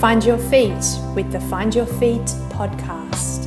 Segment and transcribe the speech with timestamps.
[0.00, 0.82] Find your feet
[1.14, 3.46] with the Find Your Feet podcast.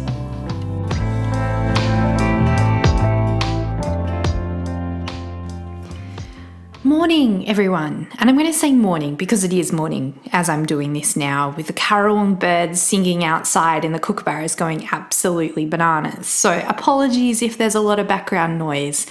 [6.84, 8.08] Morning, everyone.
[8.20, 11.56] And I'm going to say morning because it is morning as I'm doing this now,
[11.58, 16.28] with the carillon birds singing outside and the kookaburras going absolutely bananas.
[16.28, 19.08] So, apologies if there's a lot of background noise.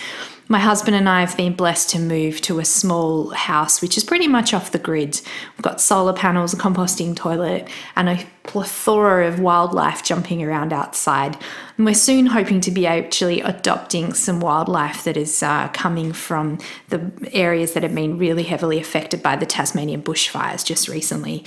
[0.53, 4.05] My husband and I have been blessed to move to a small house which is
[4.05, 5.19] pretty much off the grid.
[5.57, 11.39] We've got solar panels, a composting toilet, and a plethora of wildlife jumping around outside.
[11.79, 16.59] And we're soon hoping to be actually adopting some wildlife that is uh, coming from
[16.91, 21.47] the areas that have been really heavily affected by the Tasmanian bushfires just recently.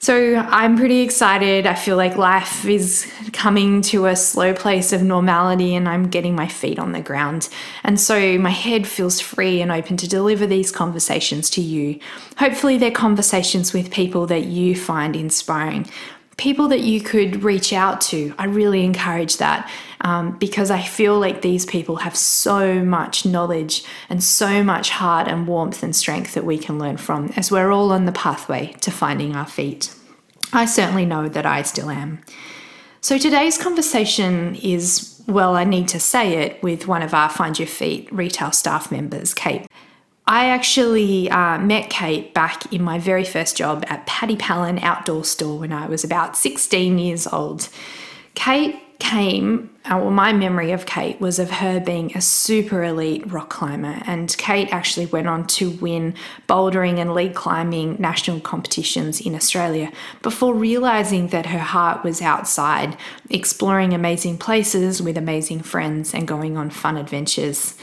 [0.00, 1.66] So I'm pretty excited.
[1.66, 6.36] I feel like life is coming to a slow place of normality and I'm getting
[6.36, 7.48] my feet on the ground.
[7.82, 11.98] And so my head feels free and open to deliver these conversations to you.
[12.36, 15.90] Hopefully, they're conversations with people that you find inspiring,
[16.36, 18.32] people that you could reach out to.
[18.38, 19.68] I really encourage that
[20.02, 25.28] um, because I feel like these people have so much knowledge and so much heart
[25.28, 28.74] and warmth and strength that we can learn from as we're all on the pathway
[28.80, 29.94] to finding our feet.
[30.52, 32.20] I certainly know that I still am.
[33.00, 37.58] So today's conversation is, well, I need to say it, with one of our Find
[37.58, 39.66] Your Feet retail staff members, Kate.
[40.26, 45.24] I actually uh, met Kate back in my very first job at Paddy Pallin Outdoor
[45.24, 47.70] Store when I was about 16 years old.
[48.34, 53.30] Kate came, uh, well, my memory of Kate was of her being a super elite
[53.30, 54.02] rock climber.
[54.06, 56.14] And Kate actually went on to win
[56.48, 62.96] bouldering and lead climbing national competitions in Australia before realizing that her heart was outside,
[63.30, 67.76] exploring amazing places with amazing friends and going on fun adventures.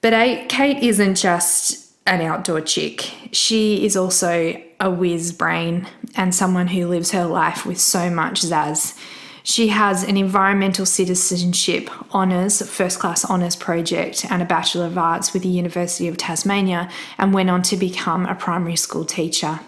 [0.00, 3.10] But Kate isn't just an outdoor chick.
[3.32, 8.42] She is also a whiz brain and someone who lives her life with so much
[8.42, 8.98] zazz.
[9.46, 15.34] She has an environmental citizenship honours, first class honours project, and a Bachelor of Arts
[15.34, 19.60] with the University of Tasmania, and went on to become a primary school teacher.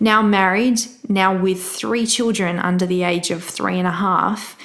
[0.00, 4.56] Now married, now with three children under the age of three and a half,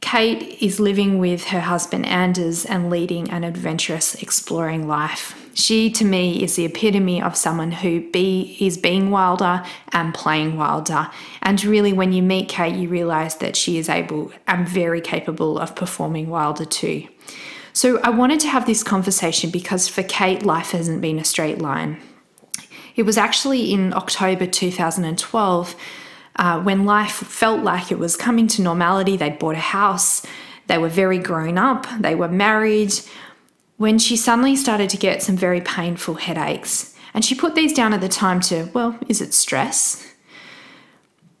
[0.00, 5.34] Kate is living with her husband Anders and leading an adventurous, exploring life.
[5.54, 10.58] She, to me, is the epitome of someone who be, is being wilder and playing
[10.58, 11.10] wilder.
[11.42, 15.58] And really, when you meet Kate, you realize that she is able and very capable
[15.58, 17.08] of performing wilder too.
[17.72, 21.58] So, I wanted to have this conversation because for Kate, life hasn't been a straight
[21.58, 22.00] line.
[22.96, 25.76] It was actually in October 2012
[26.36, 29.16] uh, when life felt like it was coming to normality.
[29.16, 30.24] They'd bought a house,
[30.66, 32.94] they were very grown up, they were married.
[33.76, 37.92] When she suddenly started to get some very painful headaches, and she put these down
[37.92, 40.06] at the time to, well, is it stress?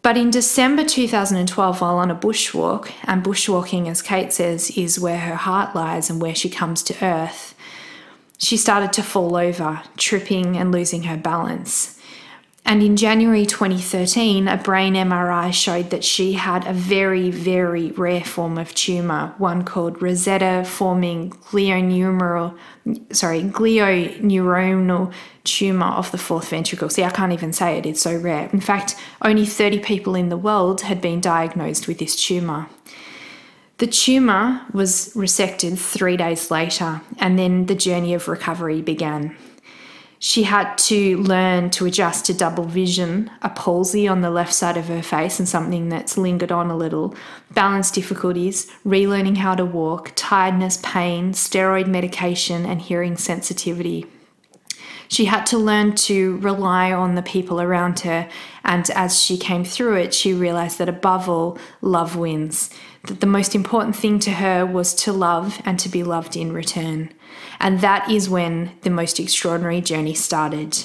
[0.02, 5.18] But in December 2012, while on a bushwalk, and bushwalking, as Kate says, is where
[5.18, 7.54] her heart lies and where she comes to earth,
[8.38, 11.95] she started to fall over, tripping and losing her balance.
[12.68, 18.24] And in January 2013, a brain MRI showed that she had a very, very rare
[18.24, 22.58] form of tumour, one called rosette forming glioneural,
[23.12, 25.12] sorry, glioneuronal
[25.44, 26.88] tumour of the fourth ventricle.
[26.88, 28.50] See, I can't even say it, it's so rare.
[28.52, 32.66] In fact, only 30 people in the world had been diagnosed with this tumour.
[33.78, 39.36] The tumour was resected three days later, and then the journey of recovery began.
[40.26, 44.76] She had to learn to adjust to double vision, a palsy on the left side
[44.76, 47.14] of her face, and something that's lingered on a little,
[47.52, 54.04] balance difficulties, relearning how to walk, tiredness, pain, steroid medication, and hearing sensitivity.
[55.06, 58.28] She had to learn to rely on the people around her,
[58.64, 62.68] and as she came through it, she realized that above all, love wins.
[63.04, 66.52] That the most important thing to her was to love and to be loved in
[66.52, 67.12] return.
[67.60, 70.84] And that is when the most extraordinary journey started.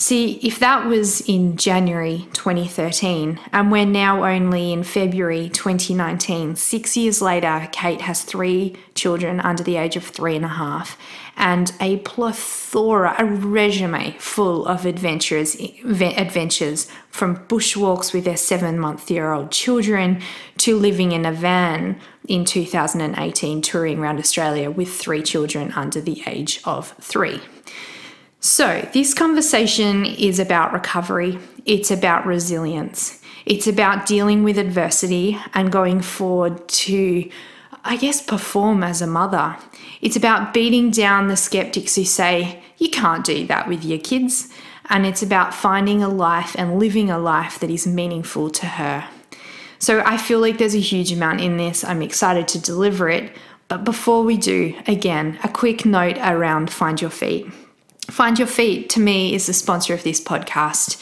[0.00, 6.96] See, if that was in January 2013, and we're now only in February 2019, six
[6.96, 10.96] years later, Kate has three children under the age of three and a half,
[11.36, 19.10] and a plethora, a resume full of adventures, adventures from bushwalks with their seven month
[19.10, 20.22] year old children
[20.58, 26.22] to living in a van in 2018, touring around Australia with three children under the
[26.26, 27.40] age of three.
[28.40, 35.72] So, this conversation is about recovery, it's about resilience, it's about dealing with adversity and
[35.72, 37.28] going forward to,
[37.84, 39.56] I guess, perform as a mother.
[40.00, 44.48] It's about beating down the skeptics who say, you can't do that with your kids.
[44.90, 49.06] and it's about finding a life and living a life that is meaningful to her.
[49.78, 51.84] So I feel like there's a huge amount in this.
[51.84, 53.32] I'm excited to deliver it.
[53.68, 57.46] But before we do, again, a quick note around Find Your Feet.
[58.10, 61.00] Find Your Feet to me is the sponsor of this podcast.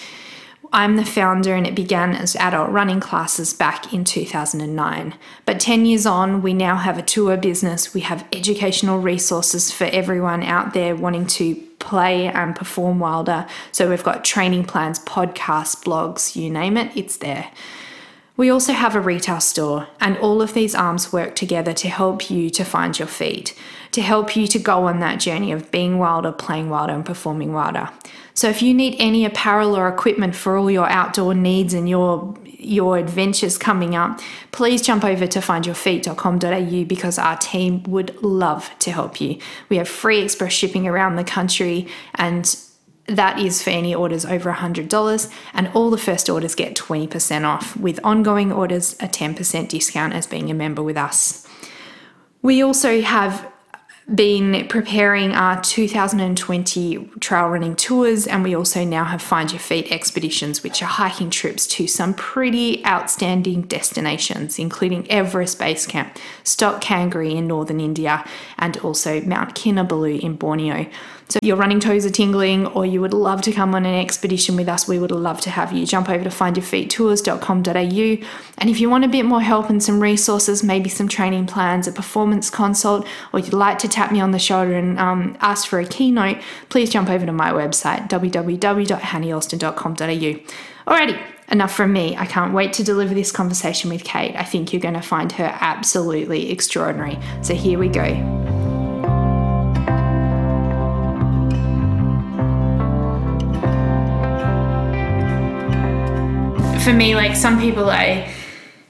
[0.72, 5.14] I'm the founder, and it began as adult running classes back in 2009.
[5.44, 7.94] But 10 years on, we now have a tour business.
[7.94, 13.46] We have educational resources for everyone out there wanting to play and perform wilder.
[13.70, 17.50] So we've got training plans, podcasts, blogs, you name it, it's there.
[18.36, 22.30] We also have a retail store, and all of these arms work together to help
[22.30, 23.54] you to find your feet,
[23.92, 27.54] to help you to go on that journey of being wilder, playing wilder, and performing
[27.54, 27.88] wilder.
[28.34, 32.36] So if you need any apparel or equipment for all your outdoor needs and your
[32.58, 34.18] your adventures coming up,
[34.50, 39.38] please jump over to findyourfeet.com.au because our team would love to help you.
[39.68, 42.44] We have free express shipping around the country and
[43.08, 47.76] that is for any orders over $100, and all the first orders get 20% off,
[47.76, 51.46] with ongoing orders a 10% discount as being a member with us.
[52.42, 53.52] We also have
[54.14, 59.90] been preparing our 2020 trail running tours, and we also now have Find Your Feet
[59.90, 66.80] expeditions, which are hiking trips to some pretty outstanding destinations, including Everest Base Camp, Stok
[66.80, 68.24] Kangri in northern India,
[68.58, 70.86] and also Mount Kinabalu in Borneo.
[71.28, 73.94] So, if your running toes are tingling, or you would love to come on an
[73.94, 75.84] expedition with us, we would love to have you.
[75.84, 78.26] Jump over to findyourfeettours.com.au.
[78.58, 81.88] And if you want a bit more help and some resources, maybe some training plans,
[81.88, 85.66] a performance consult, or you'd like to tap me on the shoulder and um, ask
[85.66, 86.38] for a keynote,
[86.68, 90.86] please jump over to my website, www.hannyallston.com.au.
[90.86, 91.20] Alrighty,
[91.50, 92.16] enough from me.
[92.16, 94.36] I can't wait to deliver this conversation with Kate.
[94.36, 97.18] I think you're going to find her absolutely extraordinary.
[97.42, 98.65] So here we go.
[106.86, 108.32] For me, like some people I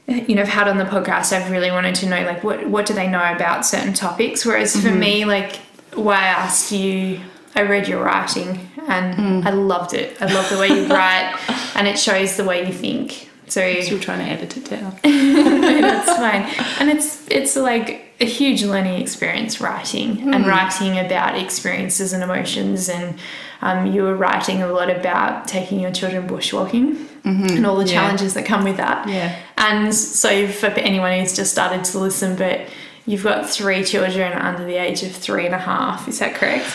[0.06, 2.87] you know have had on the podcast, I've really wanted to know like what what
[2.87, 4.44] do they know about certain topics.
[4.44, 4.98] Whereas for mm-hmm.
[4.98, 5.56] me, like
[5.94, 7.20] why I asked you,
[7.54, 9.46] I read your writing and mm.
[9.46, 10.20] I loved it.
[10.20, 11.34] I love the way you write,
[11.75, 13.31] and it shows the way you think.
[13.48, 14.98] So you're trying to edit it down.
[15.02, 16.43] that's fine,
[16.81, 20.34] and it's it's like a huge learning experience writing mm.
[20.34, 23.19] and writing about experiences and emotions and
[23.62, 27.56] um, you were writing a lot about taking your children bushwalking mm-hmm.
[27.56, 28.41] and all the challenges yeah.
[28.41, 29.08] that come with that.
[29.08, 29.38] Yeah.
[29.56, 32.69] And so for anyone who's just started to listen, but
[33.06, 36.08] you've got three children under the age of three and a half.
[36.08, 36.67] Is that correct?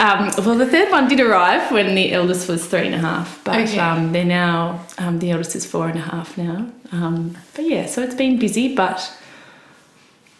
[0.00, 3.44] Um, well, the third one did arrive when the eldest was three and a half,
[3.44, 3.78] but okay.
[3.78, 6.70] um, they're now um, the eldest is four and a half now.
[6.90, 9.12] Um, but yeah, so it's been busy, but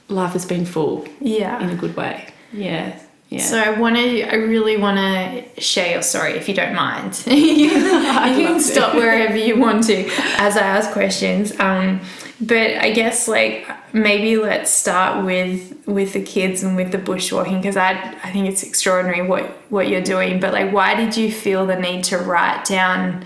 [0.09, 1.07] life has been full.
[1.21, 2.33] Yeah, in a good way.
[2.55, 2.99] Yeah.
[3.31, 3.43] Yeah.
[3.43, 7.23] So I want to, I really want to share your story if you don't mind.
[7.27, 10.05] you can stop wherever you want to
[10.37, 11.59] as I ask questions.
[11.61, 12.01] Um,
[12.41, 17.61] but I guess like maybe let's start with with the kids and with the bushwalking
[17.61, 17.91] because I
[18.25, 20.41] I think it's extraordinary what what you're doing.
[20.41, 23.25] But like, why did you feel the need to write down?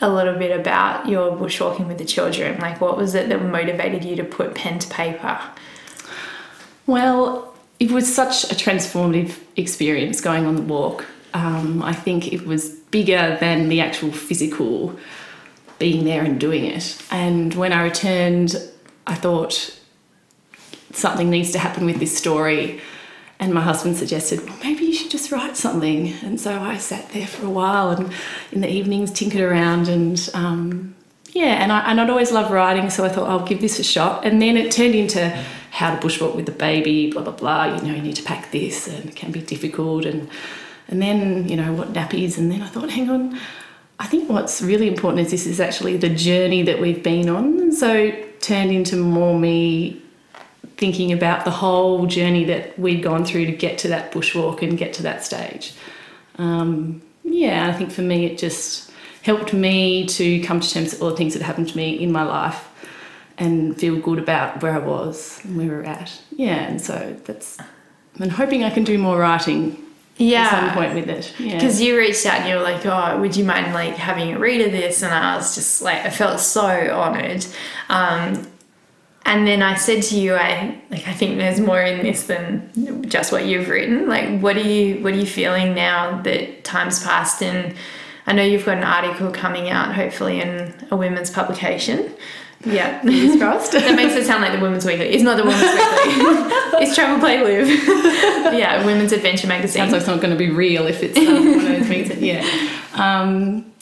[0.00, 4.04] a little bit about your bushwalking with the children like what was it that motivated
[4.04, 5.40] you to put pen to paper
[6.86, 11.06] well it was such a transformative experience going on the walk.
[11.34, 14.98] Um, I think it was bigger than the actual physical
[15.78, 17.00] being there and doing it.
[17.10, 18.56] And when I returned,
[19.06, 19.78] I thought
[20.92, 22.80] something needs to happen with this story.
[23.38, 26.12] And my husband suggested, well, maybe you should just write something.
[26.24, 28.12] And so I sat there for a while and
[28.50, 30.96] in the evenings tinkered around and um,
[31.32, 33.84] yeah, and, I, and I'd always loved writing, so I thought I'll give this a
[33.84, 34.24] shot.
[34.24, 35.44] And then it turned into
[35.78, 37.64] how to bushwalk with the baby, blah blah blah.
[37.76, 40.04] You know, you need to pack this, and it can be difficult.
[40.04, 40.28] And
[40.88, 42.36] and then you know what nappies.
[42.36, 43.38] And then I thought, hang on,
[44.00, 47.60] I think what's really important is this is actually the journey that we've been on.
[47.60, 50.02] And so turned into more me
[50.76, 54.76] thinking about the whole journey that we'd gone through to get to that bushwalk and
[54.76, 55.74] get to that stage.
[56.38, 58.90] Um, yeah, I think for me it just
[59.22, 62.10] helped me to come to terms with all the things that happened to me in
[62.12, 62.67] my life
[63.38, 66.20] and feel good about where I was and where we are at.
[66.36, 67.58] Yeah, and so that's.
[68.20, 69.84] I'm hoping I can do more writing.
[70.16, 70.42] Yeah.
[70.42, 71.32] At some point with it.
[71.38, 74.38] Because you reached out and you were like, "Oh, would you mind like having a
[74.38, 77.46] read of this?" And I was just like, I felt so honoured.
[77.88, 78.44] Um,
[79.24, 83.08] and then I said to you, I like I think there's more in this than
[83.08, 84.08] just what you've written.
[84.08, 87.42] Like, what are you what are you feeling now that time's passed?
[87.42, 87.76] And
[88.26, 92.12] I know you've got an article coming out, hopefully in a women's publication.
[92.64, 93.00] Yeah.
[93.02, 93.72] Fingers crossed.
[93.72, 95.06] That makes it sound like the Women's Weekly.
[95.06, 95.78] It's not the Women's Weekly.
[96.82, 97.68] it's Travel Play Live.
[98.54, 99.80] yeah, Women's Adventure Magazine.
[99.80, 102.08] Sounds like it's not going to be real if it's um, one of those things.
[102.08, 102.44] That, yeah,
[102.94, 103.72] um,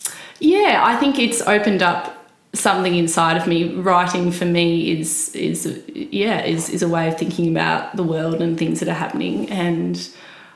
[0.41, 0.83] yeah.
[0.85, 3.75] I think it's opened up something inside of me.
[3.75, 8.43] Writing for me is is yeah is is a way of thinking about the world
[8.43, 10.09] and things that are happening, and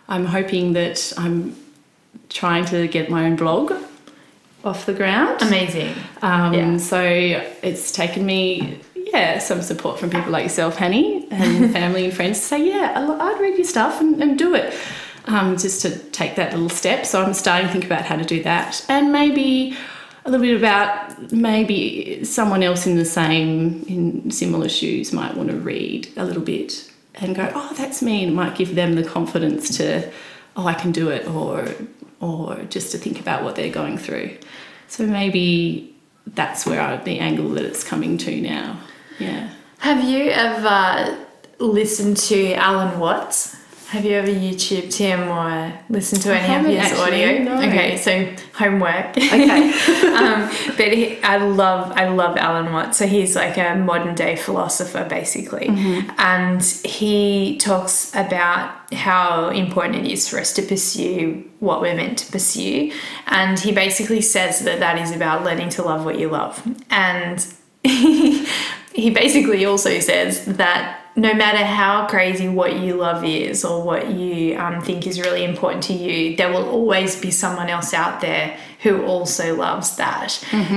[0.09, 1.57] I'm hoping that I'm
[2.29, 3.73] trying to get my own blog
[4.65, 5.41] off the ground.
[5.43, 5.95] Amazing.
[6.23, 6.77] Um, Yeah.
[6.79, 12.15] So it's taken me, yeah, some support from people like yourself, Hanny, and family and
[12.15, 14.75] friends to say, yeah, I'd read your stuff and, and do it.
[15.27, 17.07] Um, just to take that little step.
[17.07, 18.85] So I'm starting to think about how to do that.
[18.89, 19.77] And maybe
[20.25, 25.51] a little bit about maybe someone else in the same, in similar shoes might want
[25.51, 28.23] to read a little bit and go, oh, that's me.
[28.23, 30.11] And it might give them the confidence to,
[30.57, 31.69] oh, I can do it, or,
[32.21, 34.37] or just to think about what they're going through.
[34.89, 35.95] So maybe
[36.27, 38.81] that's where I, the angle that it's coming to now.
[39.19, 39.51] Yeah.
[39.79, 41.27] Have you ever
[41.59, 43.57] listened to Alan Watts?
[43.91, 47.43] Have you ever YouTubed him or listened to I any of his audio?
[47.43, 47.57] no.
[47.57, 49.17] Okay, so homework.
[49.17, 49.73] Okay.
[50.15, 52.99] um, but he, I love I love Alan Watts.
[52.99, 55.67] So he's like a modern day philosopher basically,
[56.19, 62.19] and he talks about how important it is for us to pursue what we're meant
[62.19, 62.93] to pursue,
[63.27, 67.45] and he basically says that that is about learning to love what you love, and
[67.83, 74.11] he basically also says that no matter how crazy what you love is or what
[74.11, 78.21] you um, think is really important to you, there will always be someone else out
[78.21, 80.31] there who also loves that.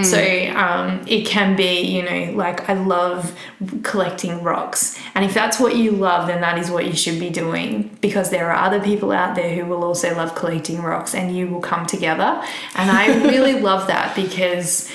[0.04, 0.18] So
[0.58, 3.38] um, it can be, you know, like I love
[3.84, 5.00] collecting rocks.
[5.16, 8.30] And if that's what you love, then that is what you should be doing because
[8.30, 11.62] there are other people out there who will also love collecting rocks and you will
[11.62, 12.44] come together.
[12.76, 14.92] And I really love that because,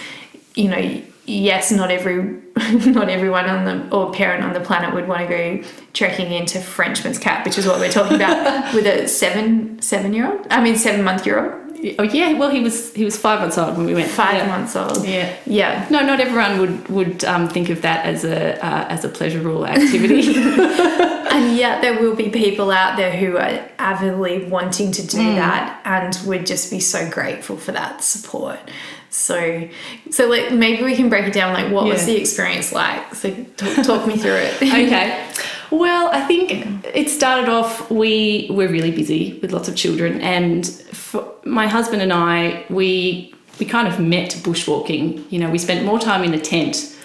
[0.54, 2.22] you know, yes, not every
[2.86, 6.60] not everyone on the or parent on the planet would want to go trekking into
[6.60, 10.46] Frenchman's Cap, which is what we're talking about with a seven seven year old.
[10.50, 11.68] I mean seven month year old,
[11.98, 12.32] oh yeah.
[12.34, 14.10] Well, he was he was five months old when we went.
[14.10, 14.46] five yeah.
[14.48, 15.06] months old.
[15.06, 15.36] Yeah.
[15.46, 15.86] Yeah.
[15.90, 19.66] No, not everyone would would um, think of that as a uh, as a pleasurable
[19.66, 20.34] activity.
[21.30, 25.80] And yet there will be people out there who are avidly wanting to do that
[25.84, 28.58] and would just be so grateful for that support.
[29.10, 29.68] So,
[30.10, 31.52] so like maybe we can break it down.
[31.52, 33.14] Like, what was the experience like?
[33.14, 34.54] So, talk, talk me through it.
[34.62, 35.26] okay.
[35.70, 37.90] Well, I think it started off.
[37.90, 40.70] We were really busy with lots of children, and
[41.44, 45.30] my husband and I, we we kind of met bushwalking.
[45.30, 46.96] You know, we spent more time in a tent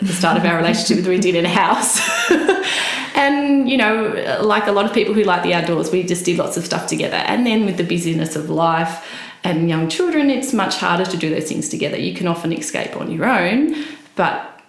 [0.00, 1.98] at the start of our relationship than we did in a house.
[3.14, 6.38] and you know, like a lot of people who like the outdoors, we just did
[6.38, 7.16] lots of stuff together.
[7.16, 9.04] And then with the busyness of life
[9.42, 11.98] and young children, it's much harder to do those things together.
[11.98, 13.84] You can often escape on your own,
[14.16, 14.60] but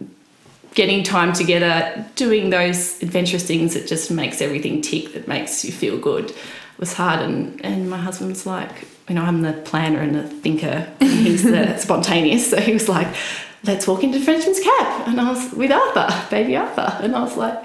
[0.73, 5.71] getting time together, doing those adventurous things that just makes everything tick, that makes you
[5.71, 6.33] feel good,
[6.77, 7.19] was hard.
[7.19, 11.43] And, and my husband's like, you know, I'm the planner and the thinker, and he's
[11.43, 12.49] the spontaneous.
[12.49, 13.13] So he was like,
[13.63, 15.07] let's walk into Frenchman's Cap.
[15.07, 16.97] And I was with Arthur, baby Arthur.
[17.01, 17.63] And I was like,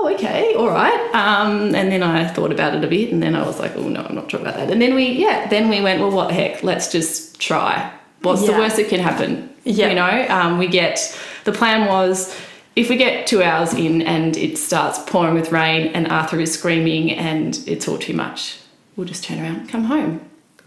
[0.00, 1.14] oh, okay, all right.
[1.14, 3.88] Um, and then I thought about it a bit, and then I was like, oh
[3.88, 4.70] no, I'm not sure about that.
[4.70, 6.62] And then we, yeah, then we went, well, what the heck?
[6.62, 7.92] Let's just try.
[8.22, 9.52] What's the worst that can happen?
[9.64, 9.88] Yeah.
[9.88, 12.36] You know, um, we get the plan was
[12.76, 16.52] if we get two hours in and it starts pouring with rain and Arthur is
[16.52, 18.58] screaming and it's all too much,
[18.96, 20.20] we'll just turn around and come home.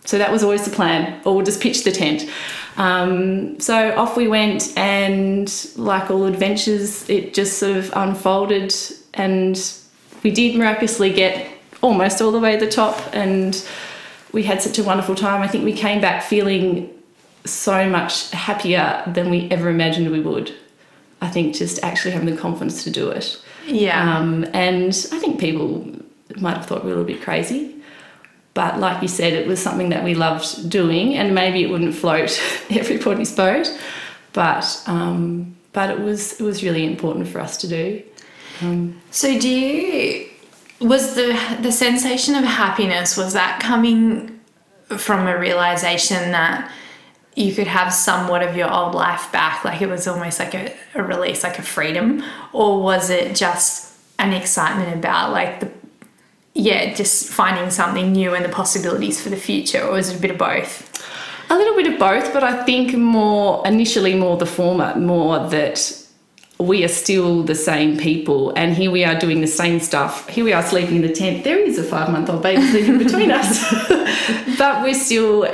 [0.05, 2.29] So that was always the plan, or we'll just pitch the tent.
[2.75, 8.73] Um, so off we went, and like all adventures, it just sort of unfolded,
[9.13, 9.59] and
[10.23, 11.49] we did miraculously get
[11.81, 13.65] almost all the way to the top, and
[14.31, 15.41] we had such a wonderful time.
[15.41, 16.89] I think we came back feeling
[17.45, 20.53] so much happier than we ever imagined we would.
[21.21, 23.41] I think just actually having the confidence to do it.
[23.65, 24.17] Yeah.
[24.17, 25.89] Um, and I think people
[26.37, 27.75] might have thought we were a little bit crazy.
[28.53, 31.95] But like you said, it was something that we loved doing, and maybe it wouldn't
[31.95, 32.39] float
[32.69, 33.67] everybody's boat,
[34.33, 38.03] but um, but it was it was really important for us to do.
[38.63, 40.29] Um, So do you
[40.79, 44.39] was the the sensation of happiness was that coming
[44.97, 46.71] from a realization that
[47.35, 50.71] you could have somewhat of your old life back like it was almost like a,
[50.93, 52.23] a release like a freedom?
[52.51, 55.71] Or was it just an excitement about like the
[56.53, 59.81] yeah just finding something new and the possibilities for the future?
[59.81, 60.89] Or was it a bit of both?
[61.49, 66.02] A little bit of both, but I think more initially more the former, more that
[66.65, 70.27] we are still the same people and here we are doing the same stuff.
[70.29, 71.43] Here we are sleeping in the tent.
[71.43, 73.63] There is a five month old baby sleeping between us.
[74.57, 75.47] But we're still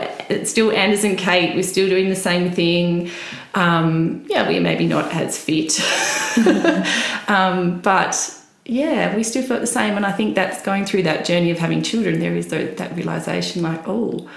[0.44, 3.10] still anders and kate we're still doing the same thing.
[3.56, 5.80] Um, yeah we're maybe not as fit.
[7.28, 8.36] Um, but
[8.66, 11.60] yeah we still felt the same and i think that's going through that journey of
[11.60, 12.20] having children.
[12.20, 14.28] There is that realization like oh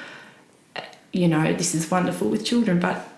[1.13, 3.12] you know this is wonderful with children but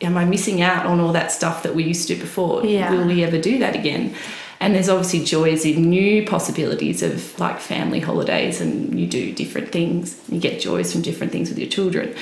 [0.00, 2.64] am I missing out on all that stuff that we used to do before?
[2.64, 2.90] Yeah.
[2.90, 4.14] Will we ever do that again?
[4.60, 9.70] And there's obviously joys in new possibilities of like family holidays and you do different
[9.70, 10.18] things.
[10.28, 12.14] You get joys from different things with your children.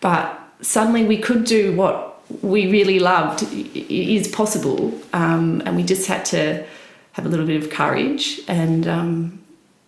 [0.00, 4.92] But suddenly we could do what we really loved it is possible.
[5.14, 6.66] Um, and we just had to
[7.12, 9.40] have a little bit of courage and um,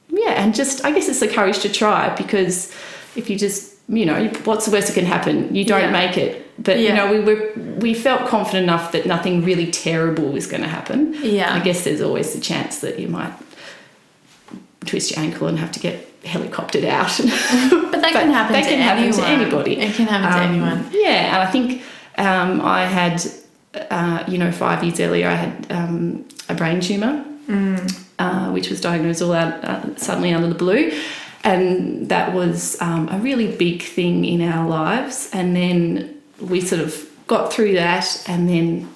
[0.08, 2.72] yeah, and just I guess it's the courage to try because
[3.14, 5.54] if you just you know what's the worst that can happen?
[5.54, 5.90] You don't Yeah.
[5.92, 6.88] make it but Yeah.
[6.88, 7.42] you know we were
[7.84, 11.54] we felt confident enough that nothing really terrible was going to happen Yeah.
[11.54, 13.32] i guess there's always the chance that you might
[14.86, 17.08] twist your ankle and have to get helicoptered out
[17.90, 20.50] But that can happen that to can happen to anybody It can happen to Um,
[20.54, 20.78] anyone.
[20.92, 21.82] yeah and i think
[22.18, 23.22] um, i had
[23.90, 27.80] uh, you know five years earlier i had um, a brain tumor Mm.
[28.20, 30.92] uh, which was diagnosed all out uh, suddenly out of the blue.
[31.42, 35.28] And that was um, a really big thing in our lives.
[35.32, 38.92] And then we sort of got through that, and then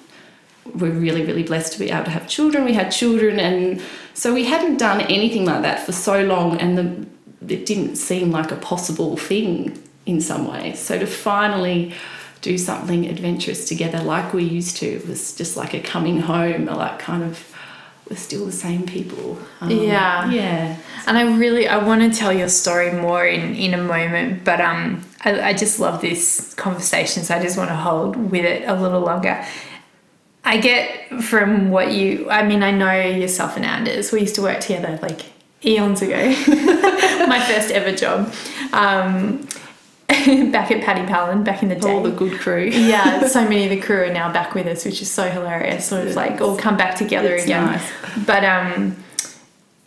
[0.73, 2.65] we're really, really blessed to be able to have children.
[2.65, 3.81] We had children, and
[4.13, 8.31] so we hadn't done anything like that for so long, and the, it didn't seem
[8.31, 10.79] like a possible thing in some ways.
[10.79, 11.93] So to finally
[12.41, 16.99] do something adventurous together like we used to was just like a coming home, like
[16.99, 17.54] kind of
[18.09, 19.37] we're still the same people.
[19.61, 20.29] Um, Yeah.
[20.29, 20.77] Yeah.
[21.07, 24.59] And I really I want to tell your story more in in a moment, but
[24.61, 28.67] um I, I just love this conversation, so I just want to hold with it
[28.67, 29.43] a little longer.
[30.43, 34.11] I get from what you I mean I know yourself and Anders.
[34.11, 35.21] We used to work together like
[35.63, 36.21] eons ago.
[37.27, 38.31] My first ever job.
[38.71, 39.47] Um
[40.51, 41.91] back at Paddy Pallin back in the day.
[41.91, 42.63] All the good crew.
[42.71, 45.87] yeah, so many of the crew are now back with us, which is so hilarious.
[45.87, 47.65] Sort of like all come back together It's again.
[47.65, 47.91] nice.
[48.25, 48.95] But um,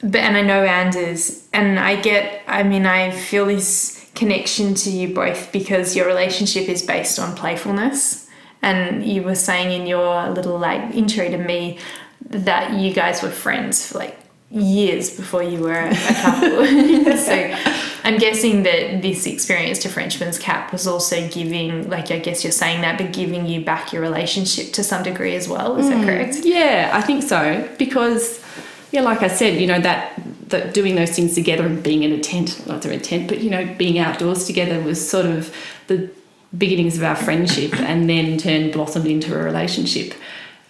[0.01, 2.43] but and I know Anders, and I get.
[2.47, 7.37] I mean, I feel this connection to you both because your relationship is based on
[7.37, 8.29] playfulness,
[8.61, 11.79] and you were saying in your little like intro to me
[12.23, 14.19] that you guys were friends for like
[14.51, 16.67] years before you were a couple.
[17.17, 17.57] so
[18.05, 22.53] I'm guessing that this experience to Frenchman's Cap was also giving, like, I guess you're
[22.53, 25.77] saying that, but giving you back your relationship to some degree as well.
[25.77, 26.39] Is that mm, correct?
[26.45, 28.43] Yeah, I think so because
[28.91, 32.13] yeah, like I said, you know that that doing those things together and being in
[32.13, 35.55] a tent, not they're a tent, but you know being outdoors together was sort of
[35.89, 36.11] the
[36.57, 40.15] beginnings of our friendship, and then turned blossomed into a relationship.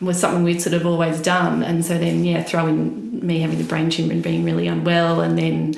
[0.01, 3.59] Was something we'd sort of always done, and so then yeah, throw in me having
[3.59, 5.75] the brain tumor and being really unwell, and then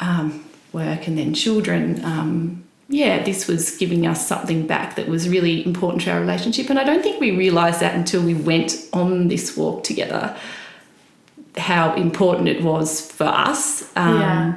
[0.00, 2.04] um, work, and then children.
[2.04, 6.68] Um, yeah, this was giving us something back that was really important to our relationship.
[6.68, 10.36] And I don't think we realised that until we went on this walk together,
[11.56, 13.90] how important it was for us.
[13.96, 14.54] Um, Yeah.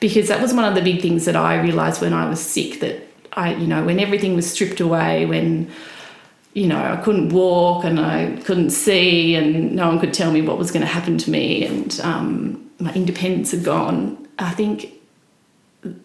[0.00, 2.80] Because that was one of the big things that I realised when I was sick
[2.80, 5.70] that I, you know, when everything was stripped away, when,
[6.54, 10.42] you know, I couldn't walk and I couldn't see and no one could tell me
[10.42, 14.92] what was going to happen to me and um, my independence had gone, I think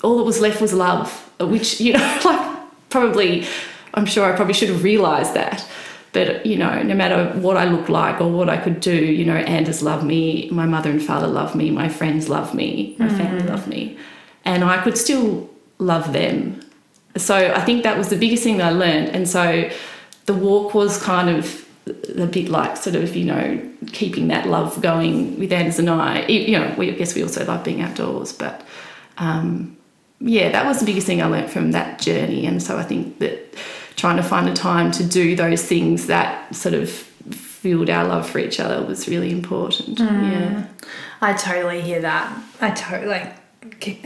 [0.04, 2.58] all that was left was love, which, you know, like
[2.90, 3.46] probably,
[3.94, 5.68] I'm sure I probably should have realised that.
[6.14, 9.26] But, you know, no matter what I looked like or what I could do, you
[9.26, 13.10] know, Anders loved me, my mother and father loved me, my friends loved me, my
[13.10, 13.98] family loved me.
[14.46, 16.62] And I could still love them.
[17.18, 19.10] So I think that was the biggest thing that I learned.
[19.10, 19.70] And so
[20.28, 21.66] the walk was kind of
[22.18, 26.26] a bit like sort of, you know, keeping that love going with Anders and I.
[26.28, 28.62] You know, we, I guess we also love being outdoors, but
[29.18, 29.76] um,
[30.20, 32.46] yeah, that was the biggest thing I learnt from that journey.
[32.46, 33.56] And so I think that
[33.96, 38.30] trying to find a time to do those things that sort of fueled our love
[38.30, 40.00] for each other was really important.
[40.00, 40.68] Yeah.
[41.22, 42.38] I totally hear that.
[42.62, 43.22] I totally.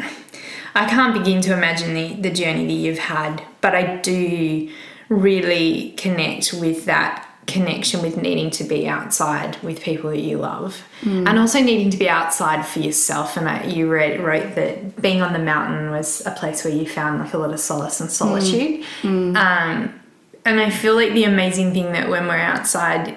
[0.74, 4.72] I can't begin to imagine the, the journey that you've had, but I do
[5.12, 10.84] really connect with that connection with needing to be outside with people that you love.
[11.02, 11.28] Mm.
[11.28, 13.36] And also needing to be outside for yourself.
[13.36, 16.88] And I, you read, wrote that being on the mountain was a place where you
[16.88, 18.86] found like a lot of solace and solitude.
[19.02, 19.34] Mm.
[19.34, 19.38] Mm.
[19.38, 20.02] Um,
[20.44, 23.16] and i feel like the amazing thing that when we're outside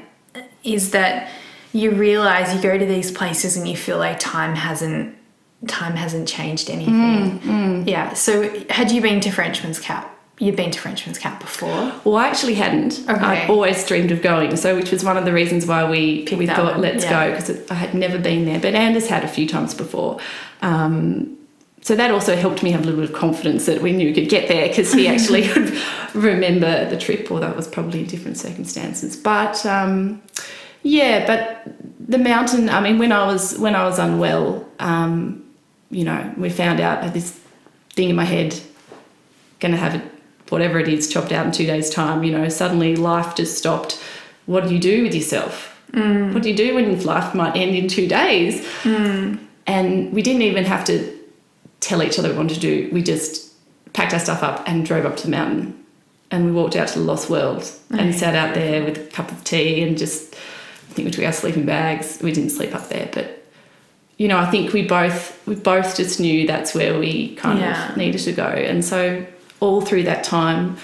[0.63, 1.31] is that
[1.73, 5.17] you realize you go to these places and you feel like time hasn't
[5.67, 7.89] time hasn't changed anything.
[7.89, 8.13] Yeah.
[8.13, 11.93] So had you been to Frenchman's Cap you've been to Frenchman's Cap before.
[12.05, 13.01] Well, I actually hadn't.
[13.09, 13.21] Okay.
[13.21, 16.47] I'd always dreamed of going, so which was one of the reasons why we we
[16.47, 17.29] thought one, let's yeah.
[17.29, 20.19] go because I had never been there, but Anders had a few times before.
[20.63, 21.37] Um,
[21.83, 24.15] so that also helped me have a little bit of confidence that we knew we
[24.15, 25.77] could get there because he actually could
[26.15, 29.17] remember the trip, or that was probably in different circumstances.
[29.17, 30.23] But um,
[30.83, 32.69] yeah, but the mountain.
[32.69, 35.45] I mean, when I was when I was unwell, um,
[35.91, 37.39] you know, we found out I had this
[37.91, 38.59] thing in my head,
[39.61, 40.03] going to have it,
[40.49, 42.25] whatever it is, chopped out in two days' time.
[42.25, 44.01] You know, suddenly life just stopped.
[44.47, 45.71] What do you do with yourself?
[45.93, 46.35] Mm.
[46.35, 48.67] What do you do when life might end in two days?
[48.83, 49.39] Mm.
[49.67, 51.19] And we didn't even have to
[51.81, 52.91] tell each other what we wanted to do.
[52.93, 53.53] We just
[53.93, 55.85] packed our stuff up and drove up to the mountain.
[56.31, 59.31] And we walked out to the Lost World and sat out there with a cup
[59.31, 62.19] of tea and just, I think we took our sleeping bags.
[62.23, 63.41] We didn't sleep up there, but
[64.17, 67.91] you know, I think we both we both just knew that's where we kind Yeah.
[67.91, 68.47] of needed to go.
[68.47, 69.25] And so
[69.65, 70.77] all through that time,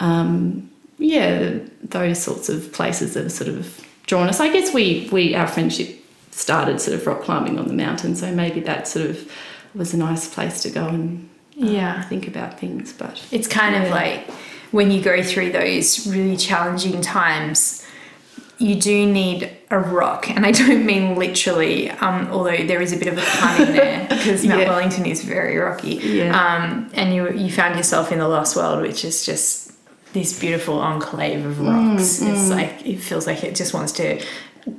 [0.00, 0.68] um,
[0.98, 4.40] yeah, those sorts of places have sort of drawn us.
[4.40, 5.88] I guess we we our friendship
[6.30, 9.30] started sort of rock climbing on the mountain, so maybe that sort of
[9.74, 11.28] was a nice place to go and
[11.62, 12.02] uh, Yeah.
[12.02, 12.92] think about things.
[12.92, 14.28] But It's kind of like
[14.72, 17.83] when you go through those really challenging times,
[18.58, 20.30] you do need a rock.
[20.30, 23.72] And I don't mean literally, um, although there is a bit of a pun in
[23.74, 24.68] there because Mount Yeah.
[24.68, 25.94] Wellington is very rocky.
[25.94, 26.30] Yeah.
[26.38, 29.72] Um, and you, you found yourself in the Lost World, which is just
[30.12, 32.22] this beautiful enclave of rocks.
[32.22, 34.24] It's like, it feels like it just wants to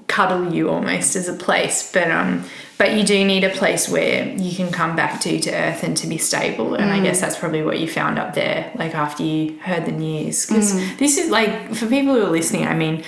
[0.07, 1.91] cuddle you almost as a place.
[1.91, 2.45] But, um,
[2.77, 5.95] but you do need a place where you can come back to to earth and
[5.95, 9.23] to be stable and i guess that's probably what you found up there like after
[9.23, 13.01] you heard the news because this is like for people who are listening i mean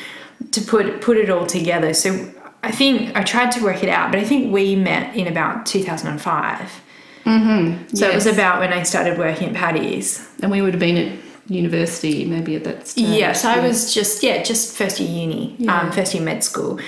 [0.52, 1.94] to put put it all together.
[1.94, 5.28] So i think i tried to work it out but i think we met in
[5.28, 6.82] about 2005
[7.26, 7.96] mm-hmm.
[7.96, 10.98] so it was about when i started working at Paddy's, and we would have been
[10.98, 11.20] at
[11.50, 13.06] university maybe at that stage.
[13.06, 16.80] yeah so i was just yeah just first year uni um, first year med school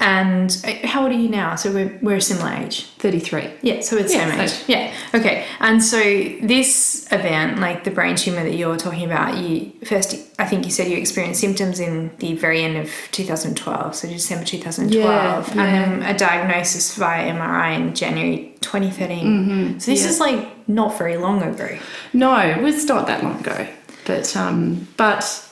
[0.00, 3.50] and uh, how old are you now so we're, we're a similar age thirty three.
[3.62, 4.50] Yeah, so it's Yeah, same age.
[4.50, 4.92] so- Yeah.
[5.14, 5.44] Okay.
[5.60, 10.46] And so this event, like the brain tumor that you're talking about, you first I
[10.46, 15.54] think you said you experienced symptoms in the very end of 2012, so December 2012,
[15.54, 19.18] Yeah, and then a diagnosis via MRI in January 2013.
[19.26, 19.78] Mm-hmm.
[19.80, 20.08] So this yeah.
[20.10, 21.76] is like not very long ago.
[22.12, 23.66] No, it was not that long ago.
[24.04, 25.44] But um, but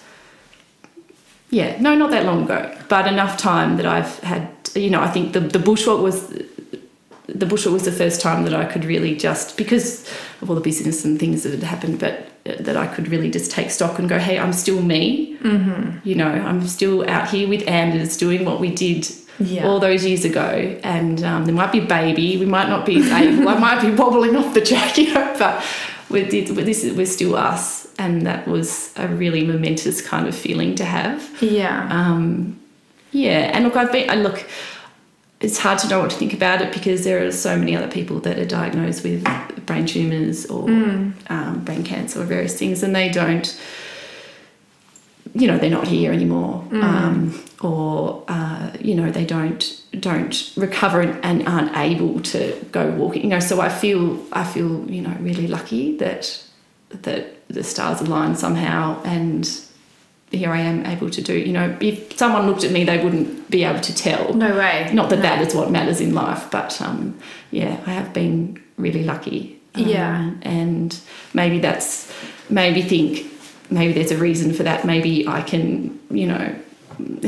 [1.51, 2.77] yeah, no, not that long ago.
[2.89, 4.49] But enough time that I've had.
[4.75, 8.55] You know, I think the the bushwalk was the bushwalk was the first time that
[8.55, 10.09] I could really just because
[10.41, 13.31] of all the business and things that had happened, but uh, that I could really
[13.31, 15.37] just take stock and go, hey, I'm still me.
[15.39, 16.09] Mm-hmm.
[16.09, 19.09] You know, I'm still out here with Anders doing what we did.
[19.39, 19.67] Yeah.
[19.67, 22.39] All those years ago, and um, there might be a baby.
[22.39, 23.49] We might not be able.
[23.51, 25.37] I might be wobbling off the jack, you know.
[25.39, 25.63] But
[26.09, 26.49] we did.
[26.49, 30.85] This is, we're still us, and that was a really momentous kind of feeling to
[30.85, 31.43] have.
[31.43, 31.89] Yeah.
[31.91, 32.61] Um,
[33.13, 34.09] yeah, and look, I've been.
[34.11, 34.49] I look,
[35.41, 37.89] it's hard to know what to think about it because there are so many other
[37.89, 39.25] people that are diagnosed with
[39.67, 40.69] brain tumors or
[41.29, 43.59] um, brain cancer or various things, and they don't.
[45.41, 47.17] You know, they're not here anymore, um,
[47.61, 49.63] or uh, you know, they don't
[50.01, 52.39] don't recover and, aren't able to
[52.73, 53.23] go walking.
[53.25, 56.43] You know, so I feel I feel you know really lucky that
[56.91, 59.49] that the stars aligned somehow and
[60.33, 61.35] here I am able to do.
[61.39, 64.35] You know, if someone looked at me, they wouldn't be able to tell.
[64.35, 64.91] no way.
[64.93, 65.23] Not that No.
[65.23, 67.17] that is what matters in life, but um,
[67.51, 69.61] yeah, I have been really lucky.
[69.75, 70.31] Um, Yeah.
[70.43, 70.99] And
[71.33, 72.13] maybe that's,
[72.51, 73.25] maybe think,
[73.71, 74.85] maybe there's a reason for that.
[74.85, 76.55] Maybe I can, you know,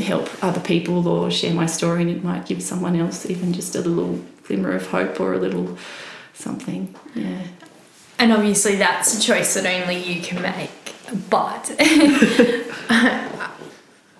[0.01, 3.75] help other people or share my story and it might give someone else even just
[3.75, 5.77] a little glimmer of hope or a little
[6.33, 6.95] something.
[7.13, 7.43] Yeah.
[8.17, 10.71] And obviously, that's a choice that only you can make.
[11.29, 11.73] But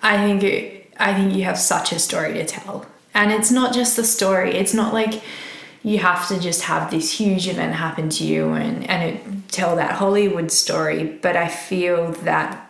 [0.02, 3.74] I think it, I think you have such a story to tell, and it's not
[3.74, 4.54] just the story.
[4.54, 5.22] It's not like
[5.82, 9.76] you have to just have this huge event happen to you and and it, tell
[9.76, 11.04] that Hollywood story.
[11.04, 12.66] But I feel that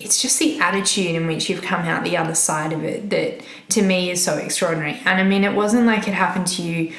[0.00, 3.40] it's just the attitude in which you've come out the other side of it that
[3.68, 4.98] to me is so extraordinary.
[5.04, 6.92] And I mean, it wasn't like it happened to you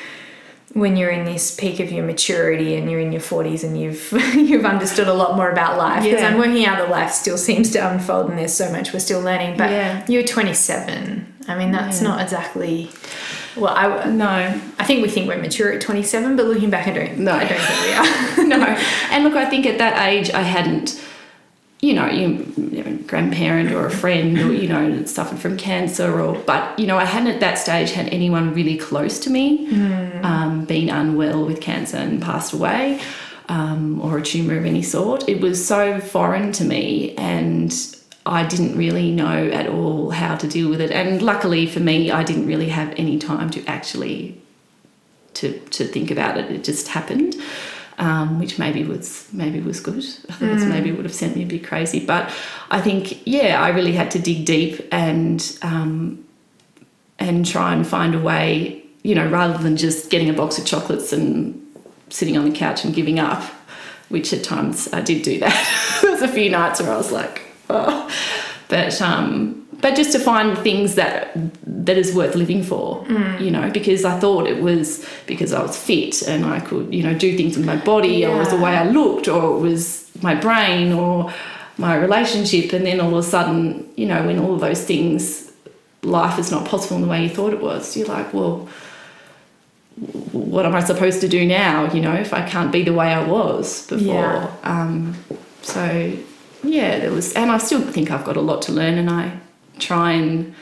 [0.74, 4.10] when you're in this peak of your maturity and you're in your 40s and you've
[4.36, 6.30] you've understood a lot more about life because Yeah.
[6.30, 9.20] I'm working out that life still seems to unfold and there's so much we're still
[9.20, 10.06] learning but Yeah.
[10.08, 12.08] you're 27 I mean that's Yeah.
[12.08, 12.90] not exactly
[13.56, 14.28] well I, No,
[14.80, 17.34] I think we think we're mature at 27 but looking back I don't No.
[17.34, 18.66] I don't think we are no.
[19.12, 21.02] And look, I think at that age, I hadn't,
[21.82, 26.20] you know, you, you know, grandparent or a friend or you know suffered from cancer
[26.22, 29.68] or, but you know, I hadn't at that stage had anyone really close to me,
[30.24, 33.02] um, been unwell with cancer and passed away.
[33.50, 35.28] um, or a tumour of any sort.
[35.28, 37.74] It was so foreign to me, and
[38.26, 40.92] I didn't really know at all how to deal with it.
[40.92, 44.40] And luckily for me, I didn't really have any time to actually
[45.36, 46.52] to to think about it.
[46.52, 47.36] It just happened.
[47.98, 50.04] Um, which maybe was maybe was good.
[50.42, 50.70] Mm.
[50.70, 52.32] maybe would have sent me a bit crazy, but
[52.72, 56.26] I think yeah, I really had to dig deep and um,
[57.20, 60.66] and try and find a way, you know, rather than just getting a box of
[60.66, 61.62] chocolates and
[62.10, 63.44] sitting on the couch and giving up,
[64.10, 66.00] which at times I did do that.
[66.02, 67.51] there was a few nights where I was like.
[68.68, 71.32] but um, but just to find things that
[71.66, 73.42] that is worth living for, mm.
[73.42, 77.04] you know, because I thought it was because I was fit and I could, you
[77.04, 78.30] know, do things with my body, yeah.
[78.30, 81.34] or it was the way I looked, or it was my brain, or
[81.78, 85.52] my relationship, and then all of a sudden, you know, when all of those things,
[86.04, 88.70] life is not possible in the way you thought it was, you're like, well,
[90.32, 91.92] what am I supposed to do now?
[91.92, 94.14] You know, if I can't be the way I was before.
[94.14, 94.56] Yeah.
[94.64, 95.16] Um,
[95.62, 96.18] so
[96.64, 99.40] yeah, there was, and I still think I've got a lot to learn, and I
[99.80, 100.54] try and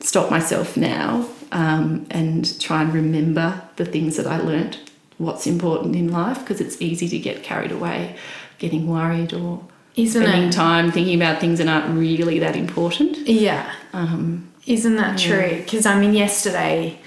[0.00, 5.96] stop myself now um, and try and remember the things that I learnt, what's important
[5.96, 8.16] in life, because it's easy to get carried away,
[8.58, 9.64] getting worried or
[9.96, 10.52] Isn't spending it?
[10.52, 13.16] time thinking about things that aren't really that important.
[13.26, 13.70] Yeah.
[13.92, 15.28] Um, Isn't that yeah.
[15.28, 15.62] true?
[15.62, 16.98] Because I mean, yesterday,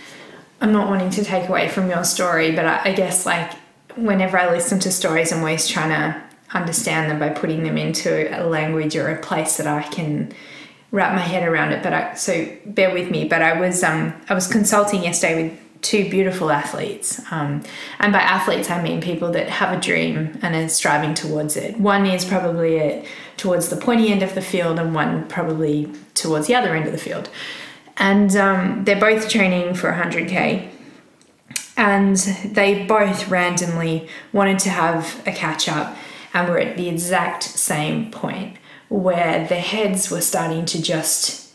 [0.62, 3.54] I'm not wanting to take away from your story, but I, I guess like
[3.96, 8.28] whenever I listen to stories, I'm always trying to understand them by putting them into
[8.36, 10.34] a language or a place that I can
[10.92, 11.84] wrap my head around it.
[11.84, 13.28] But I, so bear with me.
[13.28, 17.64] But I was um, I was consulting yesterday with two beautiful athletes, um,
[18.00, 21.80] and by athletes I mean people that have a dream and are striving towards it.
[21.80, 23.06] One is probably at,
[23.38, 26.92] towards the pointy end of the field, and one probably towards the other end of
[26.92, 27.30] the field.
[27.98, 30.70] And um, they're both training for 100k.
[31.76, 35.96] And they both randomly wanted to have a catch up
[36.34, 38.58] and we're at the exact same point
[38.90, 41.52] where the heads were starting to just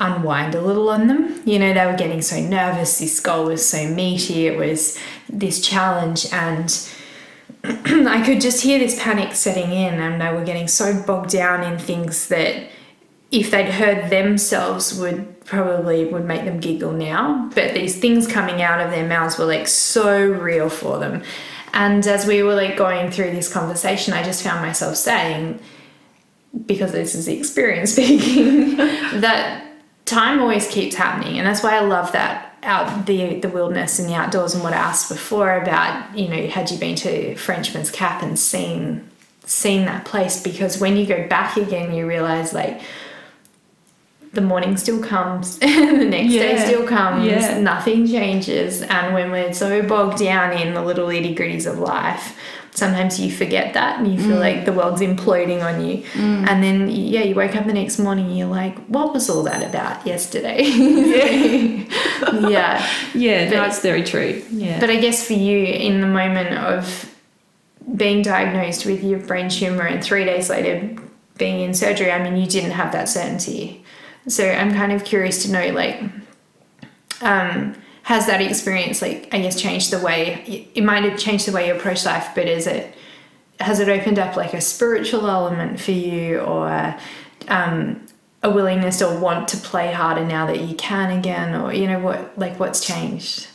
[0.00, 1.40] unwind a little on them.
[1.44, 5.60] You know, they were getting so nervous, this goal was so meaty, it was this
[5.66, 6.90] challenge, and
[7.64, 11.62] I could just hear this panic setting in, and they were getting so bogged down
[11.62, 12.68] in things that
[13.32, 18.62] if they'd heard themselves would probably would make them giggle now but these things coming
[18.62, 21.22] out of their mouths were like so real for them
[21.72, 25.58] and as we were like going through this conversation i just found myself saying
[26.66, 29.64] because this is the experience speaking, that
[30.04, 31.38] time always keeps happening.
[31.38, 34.72] And that's why I love that out the the wilderness and the outdoors and what
[34.72, 39.08] I asked before about, you know, had you been to Frenchman's Cap and seen
[39.44, 42.80] seen that place because when you go back again you realize like
[44.32, 46.42] the morning still comes and the next yeah.
[46.42, 47.58] day still comes yeah.
[47.58, 52.36] nothing changes and when we're so bogged down in the little itty gritties of life
[52.74, 54.40] sometimes you forget that and you feel mm.
[54.40, 55.98] like the world's imploding on you.
[56.14, 56.48] Mm.
[56.48, 59.42] And then, yeah, you wake up the next morning and you're like, what was all
[59.42, 60.62] that about yesterday?
[60.64, 62.48] yeah.
[62.48, 62.90] yeah.
[63.14, 64.42] Yeah, but, no, very true.
[64.50, 64.80] Yeah.
[64.80, 67.14] But I guess for you, in the moment of
[67.94, 70.96] being diagnosed with your brain tumor and three days later
[71.36, 73.81] being in surgery, I mean, you didn't have that certainty.
[74.28, 76.00] So I'm kind of curious to know, like,
[77.20, 81.52] um, has that experience like i guess changed the way it might have changed the
[81.52, 82.92] way you approach life but is it
[83.60, 86.96] has it opened up like a spiritual element for you or
[87.48, 88.00] um,
[88.42, 91.54] a willingness or want to play harder now that you can again?
[91.54, 93.48] Or you know what like what's changed?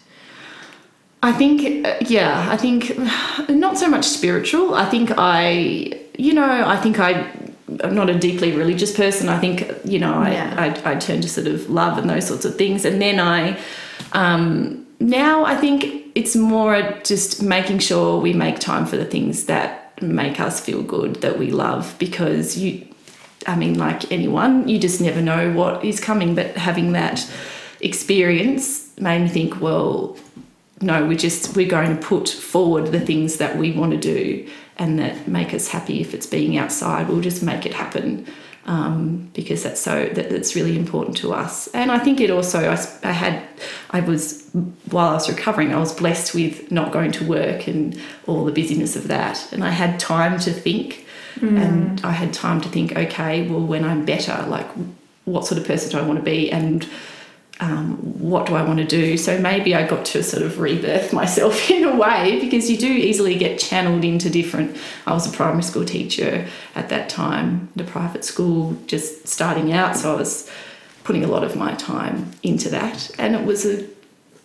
[1.22, 2.98] I think uh, yeah i think
[3.50, 4.76] not so much spiritual.
[4.76, 7.32] I think i you know i think i
[7.84, 9.28] I'm not a deeply religious person.
[9.28, 10.56] I think, you know, I, yeah.
[10.86, 12.86] I, I, turn to sort of love and those sorts of things.
[12.86, 13.60] And then I,
[14.14, 19.46] um, now I think it's more just making sure we make time for the things
[19.46, 22.88] that make us feel good, that we love, because you,
[23.46, 26.36] I mean, like anyone, you just never know what is coming.
[26.36, 27.30] But having that
[27.82, 30.18] experience made me think, well,
[30.82, 34.48] no, we're just we're going to put forward the things that we want to do
[34.78, 36.02] and that make us happy.
[36.02, 38.28] If it's being outside, we'll just make it happen
[38.66, 41.68] um, because that's so that, that's really important to us.
[41.70, 43.44] And I think it also I, I, had
[43.92, 44.50] I was
[44.92, 48.52] while I was recovering, I was blessed with not going to work and all the
[48.52, 51.06] busyness of that, and I had time to think.
[51.38, 51.62] Mm.
[51.62, 54.66] And I had time to think, okay, well, when I'm better, like,
[55.26, 56.52] what sort of person do I want to be?
[56.52, 56.90] And
[57.60, 59.18] um, what do I want to do?
[59.18, 62.92] So maybe I got to sort of rebirth myself in a way because you do
[62.92, 64.78] easily get channeled into different.
[65.06, 69.98] I was a primary school teacher at that time, the private school, just starting out,
[69.98, 70.50] so I was
[71.04, 73.88] putting a lot of my time into that, and it was a,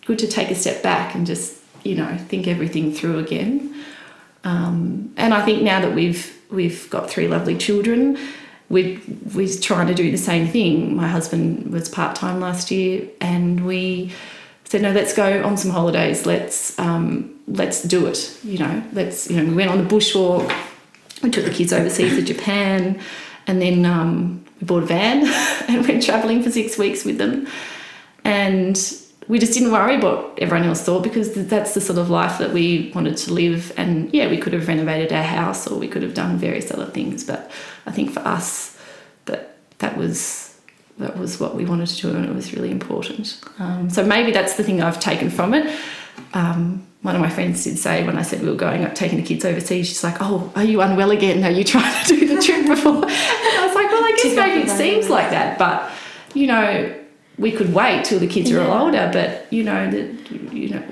[0.05, 3.73] good to take a step back and just you know think everything through again.
[4.43, 8.17] Um, and I think now that we've we've got three lovely children,
[8.73, 8.99] we
[9.33, 10.95] we're trying to do the same thing.
[10.95, 14.11] My husband was part time last year, and we
[14.65, 16.25] said, no, let's go on some holidays.
[16.25, 18.37] Let's um, let's do it.
[18.43, 19.47] You know, let's you know.
[19.47, 20.51] We went on the bushwalk.
[21.21, 22.99] We took the kids overseas to Japan,
[23.47, 25.25] and then um, we bought a van
[25.69, 27.47] and went traveling for six weeks with them.
[28.25, 28.77] And
[29.27, 32.51] we just didn't worry what everyone else thought because that's the sort of life that
[32.51, 33.71] we wanted to live.
[33.77, 36.85] And yeah, we could have renovated our house or we could have done various other
[36.87, 37.23] things.
[37.23, 37.49] But
[37.85, 38.77] I think for us,
[39.25, 40.57] that that was
[40.97, 43.41] that was what we wanted to do and it was really important.
[43.57, 45.75] Um, so maybe that's the thing I've taken from it.
[46.35, 49.17] Um, one of my friends did say when I said we were going up taking
[49.17, 51.43] the kids overseas, she's like, "Oh, are you unwell again?
[51.43, 54.35] Are you trying to do the trip before?" and I was like, "Well, I guess
[54.35, 55.91] maybe it seems like that, but
[56.33, 56.99] you know."
[57.37, 60.83] We could wait till the kids are all older, but you know that you know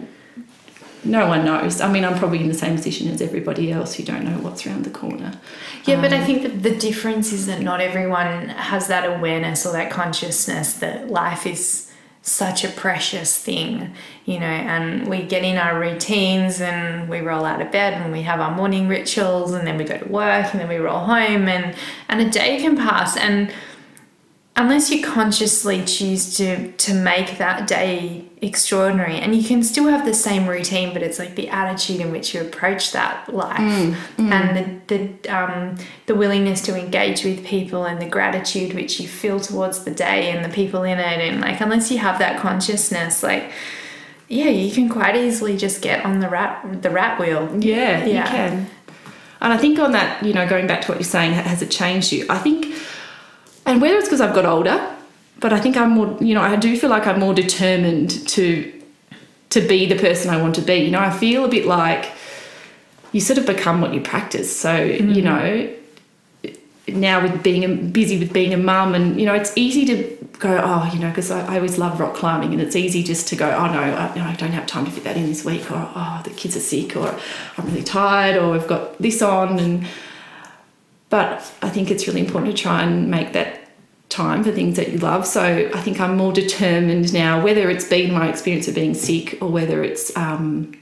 [1.04, 1.82] no one knows.
[1.82, 4.66] I mean, I'm probably in the same position as everybody else who don't know what's
[4.68, 5.40] around the corner.
[5.86, 9.06] Yeah, um, but I um, think that the difference is that not everyone has that
[9.06, 11.92] awareness or that consciousness that life is
[12.24, 17.46] such a precious thing, you know, and we get in our routines and we roll
[17.46, 20.52] out of bed and we have our morning rituals and then we go to work
[20.52, 21.76] and then we roll home and
[22.10, 23.52] and a day can pass and
[24.58, 30.06] unless you consciously choose to to make that day extraordinary and you can still have
[30.06, 33.94] the same routine but it's like the attitude in which you approach that life mm,
[34.18, 34.32] mm.
[34.32, 39.08] and the the, um, the willingness to engage with people and the gratitude which you
[39.08, 42.40] feel towards the day and the people in it and like unless you have that
[42.40, 43.52] consciousness like
[44.28, 48.24] yeah you can quite easily just get on the rat the rat wheel yeah, yeah.
[48.24, 48.70] you can
[49.40, 51.72] and i think on that you know going back to what you're saying has it
[51.72, 52.66] changed you i think
[53.66, 54.96] and whether it's because I've got older,
[55.40, 58.72] but I think I'm more, you know, I do feel like I'm more determined to
[59.50, 60.76] to be the person I want to be.
[60.76, 62.12] You know, I feel a bit like
[63.12, 64.56] you sort of become what you practice.
[64.56, 65.12] So, mm-hmm.
[65.12, 65.76] you know,
[66.88, 70.60] now with being busy with being a mum and you know it's easy to go
[70.62, 73.36] oh you know because I, I, always love rock climbing and it's easy just to
[73.36, 75.46] go oh no I, you know, I don't have time to fit that in this
[75.46, 77.18] week or oh the kids are sick or
[77.58, 79.88] I'm really tired or we've got this on and
[81.12, 83.60] but I think it's really important to try and make that
[84.08, 85.28] time for things that you love.
[85.28, 89.38] So I think I'm more determined now, whether it's been my experience of being sick
[89.42, 90.74] or whether it's um,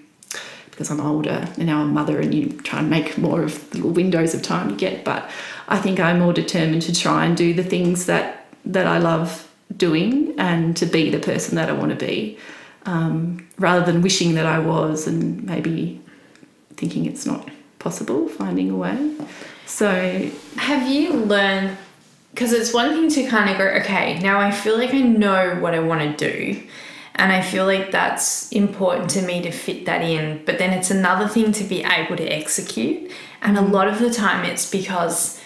[0.69, 3.69] because I'm older and now I'm a mother and you try and make more of
[3.71, 5.03] the little windows of time you get.
[5.03, 5.29] But
[5.67, 9.51] I think I'm more determined to try and do the things that that I love
[9.75, 12.37] doing and to be the person that I want to be,
[12.85, 16.01] um, rather than wishing that I was and maybe
[16.75, 19.15] thinking it's not possible, finding a way.
[19.69, 21.77] So, have you learned?
[22.33, 25.57] Because it's one thing to kind of go, okay, now I feel like I know
[25.61, 26.61] what I want to do.
[27.15, 30.43] And I feel like that's important to me to fit that in.
[30.45, 33.11] But then it's another thing to be able to execute.
[33.41, 35.39] And a lot of the time it's because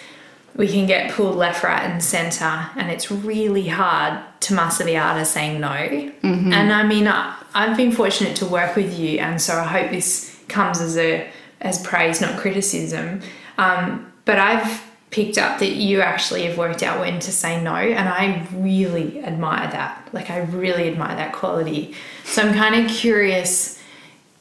[0.56, 2.70] we can get pulled left, right, and center.
[2.76, 5.68] And it's really hard to master the art of saying no.
[5.68, 6.52] Mm-hmm.
[6.52, 9.18] And I mean, I, I've been fortunate to work with you.
[9.18, 11.28] And so I hope this comes as a
[11.60, 13.20] as praise, not criticism.
[13.58, 17.76] Um, but I've picked up that you actually have worked out when to say no
[17.76, 20.08] and I really admire that.
[20.12, 21.94] Like I really admire that quality.
[22.24, 23.80] So I'm kind of curious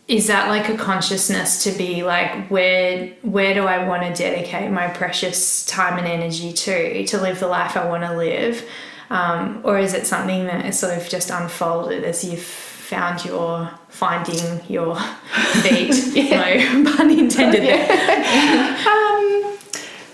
[0.08, 4.70] is that like a consciousness to be like where where do I want to dedicate
[4.70, 8.68] my precious time and energy to to live the life I want to live?
[9.10, 13.70] Um, or is it something that is sort of just unfolded as you've found your
[13.90, 14.96] finding your
[15.62, 16.16] feet?
[16.16, 16.74] yeah.
[16.74, 17.90] No pun intended there.
[18.88, 19.53] um,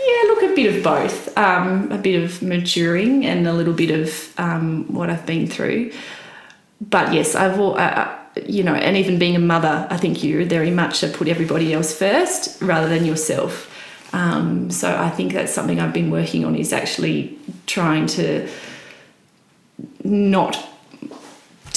[0.10, 1.38] yeah, look, a bit of both.
[1.38, 5.92] Um, a bit of maturing and a little bit of um, what I've been through.
[6.82, 10.46] But yes, I've, uh, uh, you know, and even being a mother, I think you
[10.46, 13.68] very much have put everybody else first rather than yourself.
[14.14, 18.50] Um, so I think that's something I've been working on is actually trying to
[20.04, 20.69] not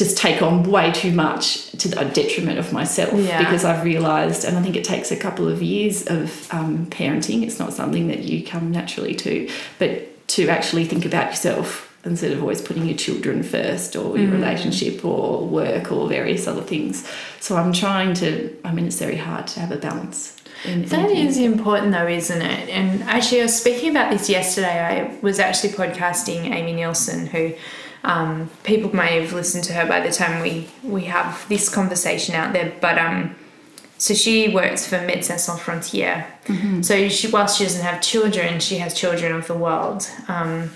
[0.02, 3.38] just take on way too much to the detriment of myself yeah.
[3.38, 7.44] because I've realized, and I think it takes a couple of years of um, parenting.
[7.44, 12.32] It's not something that you come naturally to, but to actually think about yourself instead
[12.32, 14.32] of always putting your children first or your mm.
[14.32, 17.08] relationship or work or various other things.
[17.38, 20.36] So I'm trying to, I mean, it's very hard to have a balance.
[20.64, 22.68] In, that in is important though, isn't it?
[22.70, 24.80] And actually, I was speaking about this yesterday.
[24.80, 27.54] I was actually podcasting Amy Nielsen, who
[28.04, 32.34] um, people may have listened to her by the time we we have this conversation
[32.34, 33.34] out there, but um,
[33.98, 36.26] so she works for Médecins Sans Frontières.
[36.46, 36.82] Mm-hmm.
[36.82, 40.10] So she, whilst she doesn't have children, she has children of the world.
[40.26, 40.72] Um,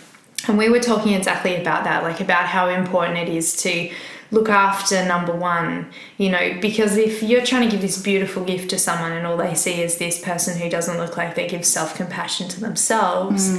[0.46, 3.90] and we were talking exactly about that, like about how important it is to
[4.30, 8.70] look after number one, you know, because if you're trying to give this beautiful gift
[8.70, 11.64] to someone and all they see is this person who doesn't look like they give
[11.64, 13.50] self compassion to themselves,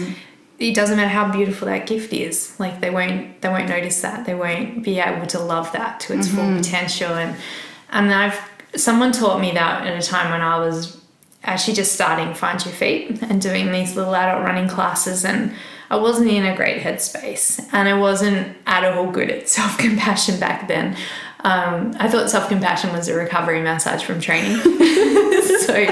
[0.60, 2.60] it doesn't matter how beautiful that gift is.
[2.60, 4.26] Like they won't they won't notice that.
[4.26, 7.14] They won't be able to love that to its full potential.
[7.14, 7.38] And
[7.90, 8.40] and I've
[8.76, 11.00] someone taught me that at a time when I was
[11.44, 15.54] actually just starting Find Your Feet and doing these little adult running classes and
[15.90, 20.40] I wasn't in a great headspace and I wasn't at all good at self compassion
[20.40, 20.98] back then.
[21.44, 24.58] Um, I thought self compassion was a recovery massage from training.
[24.62, 25.86] so,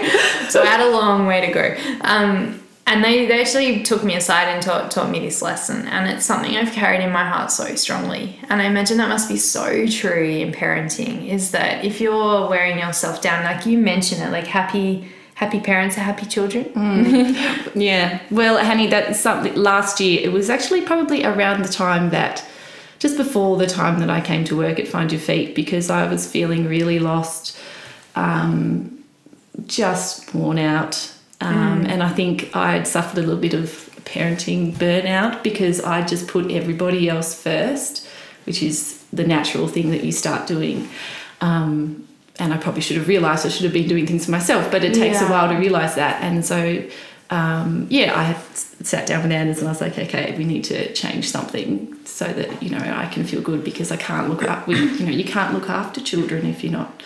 [0.49, 1.75] so I had a long way to go.
[2.01, 5.87] Um, and they, they actually took me aside and taught, taught me this lesson.
[5.87, 8.39] And it's something I've carried in my heart so strongly.
[8.49, 12.77] And I imagine that must be so true in parenting is that if you're wearing
[12.77, 16.65] yourself down, like you mentioned it, like happy happy parents are happy children.
[17.75, 18.21] Yeah.
[18.31, 22.45] Well, honey, that's something last year, it was actually probably around the time that,
[22.99, 26.07] just before the time that I came to work at Find Your Feet, because I
[26.07, 27.59] was feeling really lost,
[28.15, 29.03] um,
[29.67, 31.11] just worn out.
[31.41, 36.01] Um, And I think I had suffered a little bit of parenting burnout because I
[36.05, 38.07] just put everybody else first,
[38.45, 40.87] which is the natural thing that you start doing.
[41.41, 42.07] Um,
[42.39, 44.83] and I probably should have realized I should have been doing things for myself, but
[44.83, 46.21] it takes a while to realize that.
[46.21, 46.83] And so,
[47.29, 48.37] um, yeah, I had
[48.83, 52.25] sat down with Anders and I was like, okay, we need to change something so
[52.25, 54.67] that you know I can feel good because I can't look up.
[54.67, 57.01] We, you know, you can't look after children if you're not,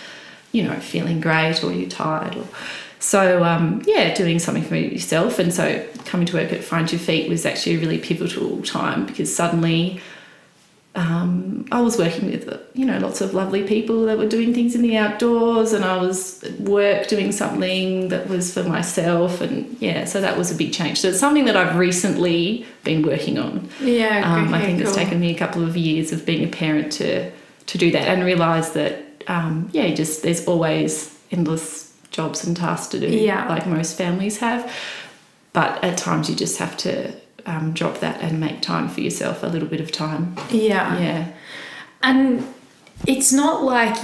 [0.51, 2.45] you know, feeling great or you're tired or.
[2.99, 6.99] So um, yeah, doing something for yourself, and so coming to work at Find Your
[6.99, 10.01] Feet was actually a really pivotal time because suddenly
[10.95, 14.75] um, I was working with you know lots of lovely people that were doing things
[14.75, 19.77] in the outdoors, and I was at work doing something that was for myself, and
[19.79, 20.99] yeah, so that was a big change.
[20.99, 23.69] So it's something that I've recently been working on.
[23.81, 26.91] Yeah, Um, I think it's taken me a couple of years of being a parent
[26.93, 32.55] to to do that and realize that um, yeah, just there's always endless jobs and
[32.55, 33.47] tasks to do, Yeah.
[33.47, 34.71] like most families have.
[35.53, 37.13] But at times you just have to
[37.45, 40.35] um, drop that and make time for yourself, a little bit of time.
[40.51, 40.99] Yeah.
[40.99, 41.27] Yeah.
[42.03, 42.45] And
[43.07, 43.97] it's not like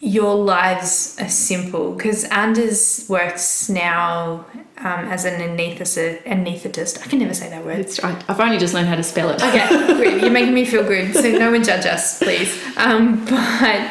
[0.00, 4.44] your lives are simple because Anders works now
[4.78, 7.00] um, as an anaesthetist, anaesthetist.
[7.04, 7.78] I can never say that word.
[7.78, 9.40] It's, I, I've only just learned how to spell it.
[9.40, 10.20] Okay.
[10.20, 11.14] You're making me feel good.
[11.14, 12.60] So no one judge us, please.
[12.76, 13.90] Um, but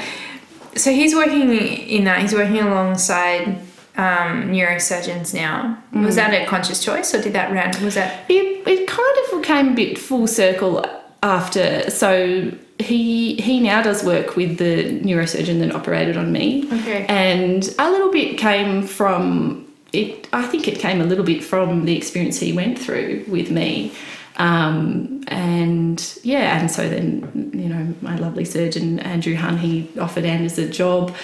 [0.76, 2.22] so he's working in that.
[2.22, 3.60] He's working alongside
[3.98, 5.82] um, neurosurgeons now.
[5.94, 7.76] Was that a conscious choice, or did that round?
[7.78, 10.86] Was that It, it kind of came a bit full circle
[11.24, 11.90] after.
[11.90, 16.66] So he he now does work with the neurosurgeon that operated on me.
[16.72, 17.06] Okay.
[17.08, 20.28] And a little bit came from it.
[20.34, 23.92] I think it came a little bit from the experience he went through with me.
[24.38, 30.26] Um, and yeah, and so then you know my lovely surgeon Andrew Hunn he offered
[30.26, 31.16] Anders a job.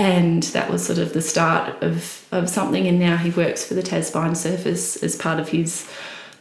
[0.00, 2.86] And that was sort of the start of, of something.
[2.86, 5.90] And now he works for the Tas Spine Service as part of his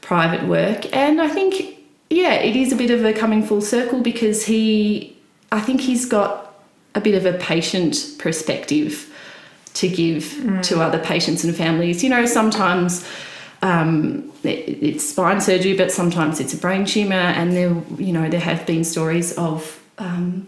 [0.02, 0.96] private work.
[0.96, 1.76] And I think,
[2.12, 5.18] yeah, it is a bit of a coming full circle because he,
[5.52, 6.62] I think he's got
[6.94, 9.12] a bit of a patient perspective
[9.74, 12.04] to give to other patients and families.
[12.04, 13.08] You know, sometimes
[13.62, 18.30] um, it, it's spine surgery, but sometimes it's a brain tumor, and there, you know,
[18.30, 20.48] there have been stories of um,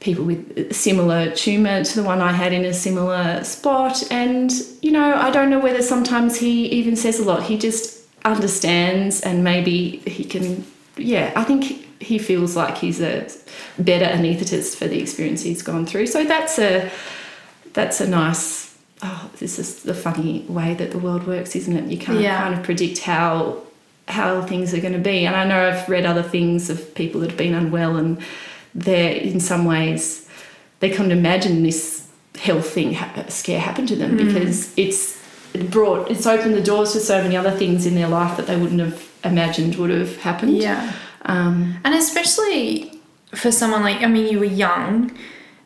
[0.00, 4.04] people with similar tumor to the one I had in a similar spot.
[4.12, 7.42] And, you know, I don't know whether sometimes he even says a lot.
[7.44, 10.64] He just understands and maybe he can,
[10.98, 11.64] yeah, I think
[12.02, 13.26] he feels like he's a
[13.78, 16.08] better anaesthetist for the experience he's gone through.
[16.08, 16.90] So that's a,
[17.72, 18.73] that's a nice,
[19.04, 21.90] oh, this is the funny way that the world works, isn't it?
[21.90, 22.38] You can't Yeah.
[22.42, 23.58] kind of predict how
[24.08, 25.24] how things are going to be.
[25.24, 28.18] And I know I've read other things of people that have been unwell and
[28.74, 30.28] they're in some ways
[30.80, 32.06] they can't imagine this
[32.38, 35.18] health thing ha- scare happen to them because it's
[35.70, 38.56] brought it's opened the doors to so many other things in their life that they
[38.56, 40.56] wouldn't have imagined would have happened.
[40.58, 40.92] yeah?
[41.24, 43.00] Um, And especially
[43.34, 45.12] for someone like, I mean, you were young.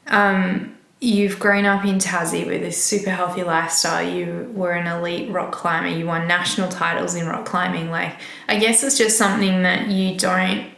[0.06, 4.02] Um, you've grown up in Tassie with this super healthy lifestyle.
[4.02, 5.88] You were an elite rock climber.
[5.88, 7.90] You won national titles in rock climbing.
[7.90, 8.14] Like,
[8.48, 10.70] I guess it's just something that you don't.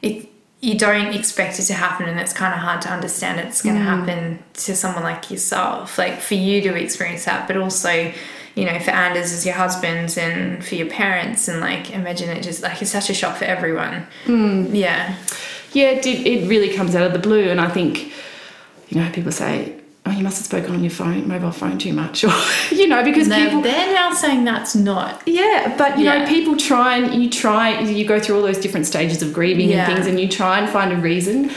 [0.00, 0.28] It
[0.60, 3.74] you don't expect it to happen, and it's kind of hard to understand it's going
[3.74, 3.84] to mm.
[3.84, 5.98] happen to someone like yourself.
[5.98, 8.12] Like for you to experience that, but also.
[8.54, 12.42] You know, for Anders as your husband and for your parents, and like imagine it
[12.42, 14.06] just like it's such a shock for everyone.
[14.26, 14.74] Mm.
[14.74, 15.16] Yeah.
[15.72, 17.48] yeah, it, did, it really comes out of the blue.
[17.48, 18.12] And I think,
[18.94, 19.74] you know, people say,
[20.04, 22.32] oh, you must have spoken on your phone, mobile phone too much, or
[22.70, 23.62] you know, because No, people.
[23.62, 25.22] they're now saying that's not.
[25.26, 28.86] Yeah, but you know, people try and you try, you go through all those different
[28.86, 29.86] stages of grieving Yeah.
[29.86, 31.50] and things, and you try and find a reason.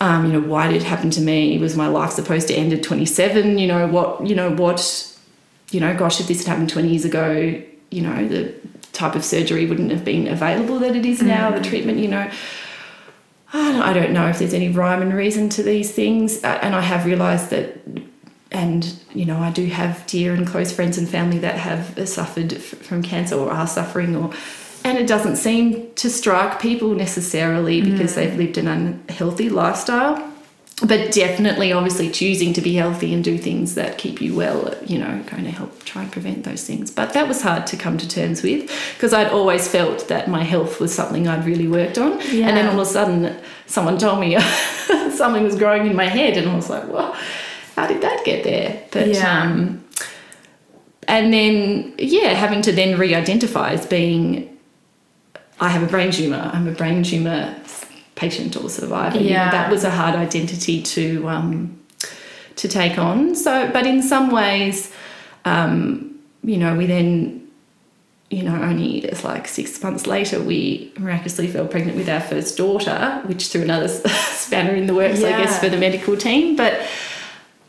[0.00, 1.56] Um, you know, why did it happen to me?
[1.58, 3.58] Was my life supposed to end at 27?
[3.58, 5.16] You know, what, you know, what,
[5.70, 7.60] you know, gosh, if this had happened 20 years ago,
[7.90, 8.52] you know, the
[8.92, 12.30] type of surgery wouldn't have been available that it is now, the treatment, you know.
[13.52, 16.42] I don't, know if there's any rhyme and reason to these things.
[16.44, 17.78] Uh, and I have realised that,
[18.50, 22.52] and, you know, I do have dear and close friends and family that have suffered
[22.52, 24.32] from cancer or are suffering or
[24.84, 30.32] and it doesn't seem to strike people necessarily because they've lived an unhealthy lifestyle
[30.86, 34.96] but definitely obviously choosing to be healthy and do things that keep you well you
[34.96, 36.90] know going to help try and prevent those things.
[36.90, 40.44] But that was hard to come to terms with because i'd always felt that my
[40.44, 42.12] health was something i'd really worked on.
[42.20, 44.38] And then all of a sudden someone told me
[45.10, 47.12] something was growing in my head and i was like well
[47.76, 48.82] how did that get there?
[48.92, 49.42] But Yeah.
[49.42, 49.84] um
[51.08, 54.56] and then yeah having to then re-identify as being
[55.60, 57.54] i have a brain tumor i'm a brain tumor
[58.18, 59.50] patient or survivor You know, Yeah.
[59.50, 61.52] that was a hard identity to um
[62.56, 64.92] to take on so but in some ways
[65.44, 65.78] um
[66.42, 67.12] you know we then
[68.30, 72.56] you know only it's like six months later we miraculously fell pregnant with our first
[72.56, 73.88] daughter which threw another
[74.44, 76.74] spanner in the works i guess for the medical team but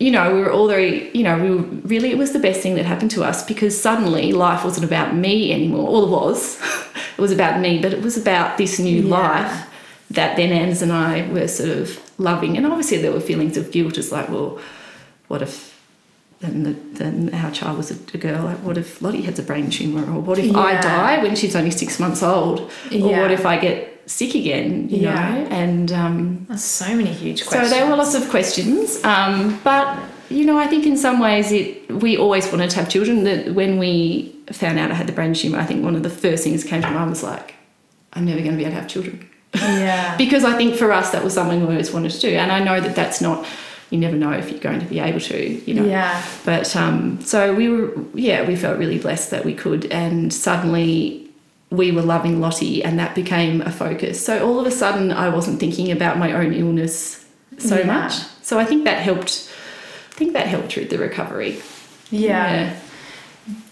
[0.02, 2.62] you know, we were all very, you know, we were really, it was the best
[2.62, 5.86] thing that happened to us because suddenly life wasn't about me anymore.
[5.89, 6.58] All it was,
[7.18, 9.18] it was about me, but it was about this new Yeah.
[9.20, 9.68] life
[10.12, 12.57] that then Ands and I were sort of loving.
[12.57, 14.60] And obviously there were feelings of guilt as like, well,
[15.28, 15.80] what if
[16.39, 18.43] then, the, then our child was a, girl?
[18.45, 20.01] Like, what if Lottie has a brain tumour?
[20.12, 22.62] Or what if I die when she's only six months old?
[22.62, 23.22] Or Yeah.
[23.22, 25.14] what if I get sick again, you Yeah.
[25.14, 25.47] know?
[25.51, 27.70] And, um, There's so many huge questions.
[27.70, 29.97] so there were lots of questions, um, but
[30.32, 33.24] you know, I think in some ways it we always wanted to have children.
[33.24, 36.10] That when we found out I had the brain tumor, I think one of the
[36.10, 37.55] first things that came to mind was like,
[38.14, 40.16] I'm never going to be able to have children Yeah.
[40.24, 42.60] because I think for us that was something we always wanted to do, and I
[42.64, 43.45] know that that's not.
[43.91, 45.84] You never know if you're going to be able to, you know.
[45.84, 46.24] Yeah.
[46.45, 51.28] But um, so we were, yeah, we felt really blessed that we could, and suddenly
[51.72, 54.24] we were loving Lottie, and that became a focus.
[54.24, 57.26] So all of a sudden, I wasn't thinking about my own illness
[57.58, 57.86] so Yeah.
[57.88, 58.14] much.
[58.43, 59.50] So I think that helped.
[60.12, 61.60] I think that helped through the recovery.
[62.12, 62.76] yeah.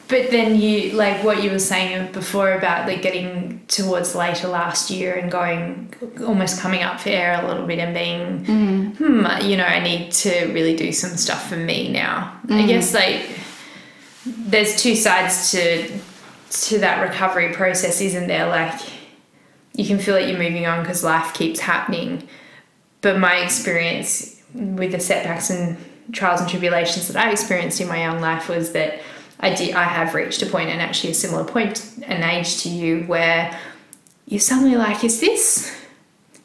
[0.10, 4.89] But then you like what you were saying before about like getting towards later last
[4.89, 5.93] year and going
[6.26, 10.12] almost coming up for air a little bit and being hmm you know I need
[10.14, 12.39] to really do some stuff for me now.
[12.49, 13.28] I guess like
[14.26, 15.99] there's two sides to
[16.49, 18.47] to that recovery process, isn't there?
[18.47, 18.80] Like
[19.74, 22.28] you can feel like you're moving on because life keeps happening,
[23.01, 25.78] but my experience with the setbacks and
[26.14, 29.01] trials and tribulations that I experienced in my young life was that
[29.39, 32.69] I did I have reached a point and actually a similar point an age to
[32.69, 33.57] you where
[34.25, 35.73] you're suddenly like, is this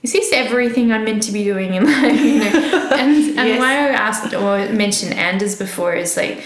[0.03, 2.21] is this everything I'm meant to be doing in life?
[2.25, 2.91] You know?
[2.93, 3.59] and and Yes.
[3.61, 6.45] why I asked or mentioned Anders before is like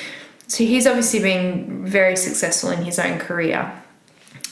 [0.48, 3.72] so he's obviously been very successful in his own career.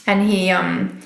[0.07, 0.99] And he um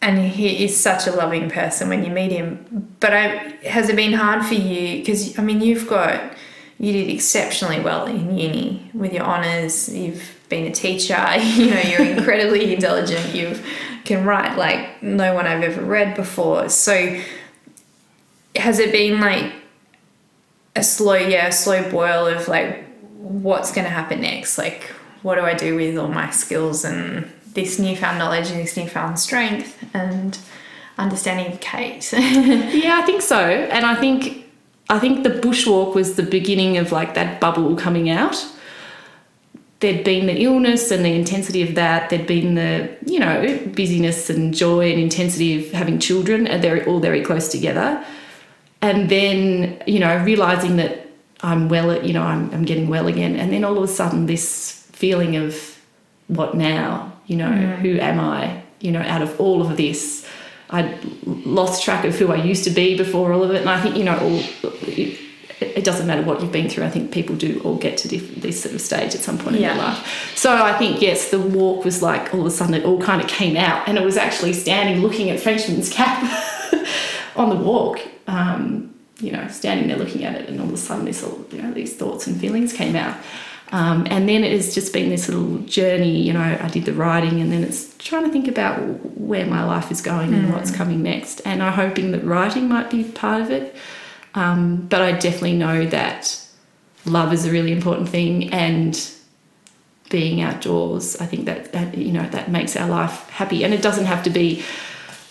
[0.00, 2.94] and he is such a loving person when you meet him.
[3.00, 3.26] But I
[3.68, 6.32] has it been hard for you because I mean you've got
[6.78, 9.88] you did exceptionally well in uni with your honors.
[9.88, 11.16] You've been a teacher.
[11.38, 13.34] You know you're incredibly intelligent.
[13.34, 13.58] You
[14.04, 16.68] can write like no one I've ever read before.
[16.68, 17.20] So
[18.56, 19.52] has it been like
[20.76, 22.84] a slow yeah a slow boil of like
[23.16, 24.58] what's going to happen next?
[24.58, 24.84] Like
[25.22, 29.18] what do I do with all my skills and this newfound knowledge and this newfound
[29.18, 30.38] strength and
[30.96, 32.12] understanding of Kate.
[32.12, 33.38] Yeah, I think so.
[33.38, 34.47] And I think
[34.88, 38.46] I think the bushwalk was the beginning of like that bubble coming out.
[39.80, 42.10] There'd been the illness and the intensity of that.
[42.10, 46.84] There'd been the, you know, busyness and joy and intensity of having children, and they're
[46.86, 48.04] all very close together.
[48.80, 51.06] And then, you know, realizing that
[51.42, 53.36] I'm well, you know, I'm, I'm getting well again.
[53.36, 55.78] And then all of a sudden, this feeling of
[56.26, 57.12] what now?
[57.26, 57.76] You know, mm.
[57.76, 58.62] who am I?
[58.80, 60.26] You know, out of all of this,
[60.70, 63.60] I'd lost track of who I used to be before all of it.
[63.60, 64.40] And I think, you know, all,
[64.82, 65.18] it,
[65.60, 66.84] it doesn't matter what you've been through.
[66.84, 69.56] I think people do all get to diff- this sort of stage at some point
[69.56, 70.32] in their life.
[70.36, 73.22] So I think, yes, the walk was like all of a sudden it all kind
[73.22, 73.88] of came out.
[73.88, 76.22] And it was actually standing looking at Frenchman's Cap
[77.36, 78.00] on the walk.
[78.26, 81.44] Um, you know, standing there looking at it, and all of a sudden, this all,
[81.50, 83.16] you know, these thoughts and feelings came out.
[83.70, 86.22] Um, and then it has just been this little journey.
[86.22, 88.78] You know, I did the writing, and then it's trying to think about
[89.18, 91.42] where my life is going and what's coming next.
[91.44, 93.76] And I'm hoping that writing might be part of it.
[94.34, 96.42] Um, but I definitely know that
[97.04, 99.10] love is a really important thing and
[100.10, 103.82] being outdoors i think that, that you know that makes our life happy and it
[103.82, 104.62] doesn't have to be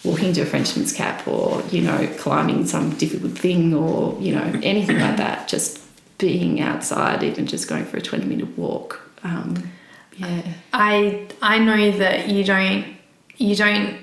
[0.04, 4.60] walking to a frenchman's cap or you know climbing some difficult thing or you know
[4.64, 5.82] anything like that just
[6.18, 9.72] being outside even just going for a 20 minute walk um,
[10.18, 10.42] yeah
[10.74, 12.86] I I know that you don't
[13.38, 13.98] you don't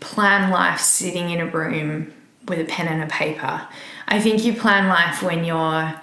[0.00, 2.12] plan life sitting in a room
[2.46, 3.66] with a pen and a paper.
[4.06, 6.00] I think you plan life when you're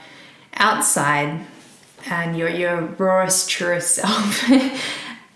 [0.55, 1.45] outside
[2.07, 4.49] and you're your rawest, truest self.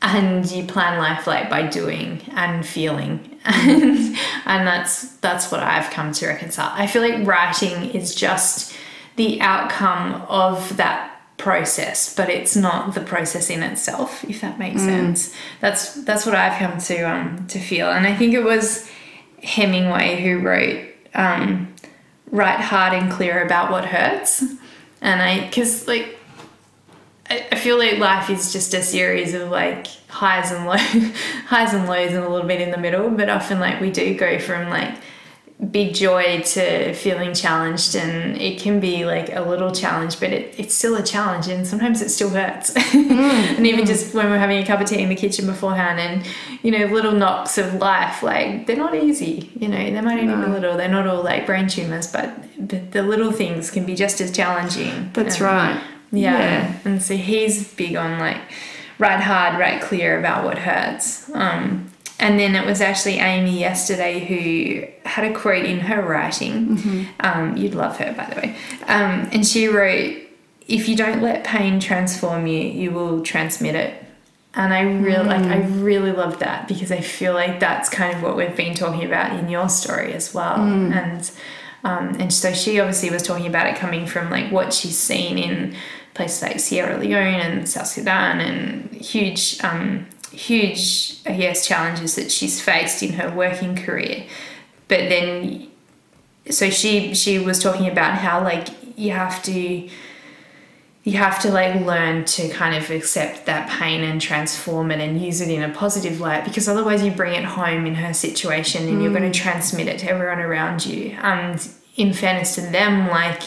[0.02, 3.38] and you plan life like by doing and feeling.
[3.44, 4.16] And,
[4.46, 6.72] and that's that's what I've come to reconcile.
[6.74, 8.76] I feel like writing is just
[9.20, 14.82] the outcome of that process, but it's not the process in itself, if that makes
[14.82, 15.34] sense.
[15.60, 17.92] That's that's what I've come to um to feel.
[17.92, 18.90] And I think it was
[19.44, 21.76] Hemingway who wrote um,
[22.32, 24.42] write hard and clear about what hurts.
[25.02, 26.18] And I, because like,
[27.30, 30.80] I, I feel like life is just a series of like highs and lows,
[31.48, 33.10] highs and lows, and a little bit in the middle.
[33.10, 34.96] But often, like, we do go from like
[35.72, 40.56] big joy to feeling challenged and it can be like a little challenge but it,
[40.58, 42.74] it's still a challenge and sometimes it still hurts.
[42.96, 46.26] And even just when we're having a cup of tea in the kitchen beforehand and
[46.64, 50.46] you know little knocks of life like they're not easy you know they might only
[50.46, 53.96] be little they're not all like brain tumors but the, the little things can be
[53.96, 55.10] just as challenging.
[55.14, 55.82] That's And- right.
[56.12, 56.74] Yeah.
[56.86, 58.42] And so he's big on like
[58.98, 61.30] write hard, write clear about what hurts.
[61.34, 61.89] Um,
[62.20, 66.78] and then it was actually Amy yesterday who had a quote in her writing.
[67.22, 68.56] Um, you'd love her, by the way.
[68.88, 70.18] Um, and she wrote,
[70.68, 74.04] If you don't let pain transform you, you will transmit it.
[74.56, 78.24] And I really like I really love that because I feel like that's kind of
[78.24, 80.56] what we've been talking about in your story as well.
[80.92, 81.32] And
[81.84, 85.38] um, and so she obviously was talking about it coming from like what she's seen
[85.38, 85.76] in
[86.14, 90.06] places like Sierra Leone and South Sudan and huge, um,
[90.40, 94.26] huge, I guess, challenges that she's faced in her working career.
[94.88, 95.68] But then,
[96.50, 99.90] so she she was talking about how like you have to
[101.04, 105.22] you have to like learn to kind of accept that pain and transform it and
[105.22, 108.88] use it in a positive light because otherwise you bring it home in her situation
[108.88, 109.42] and you're going to mm.
[109.42, 111.18] transmit it to everyone around you.
[111.22, 113.44] And in fairness to them like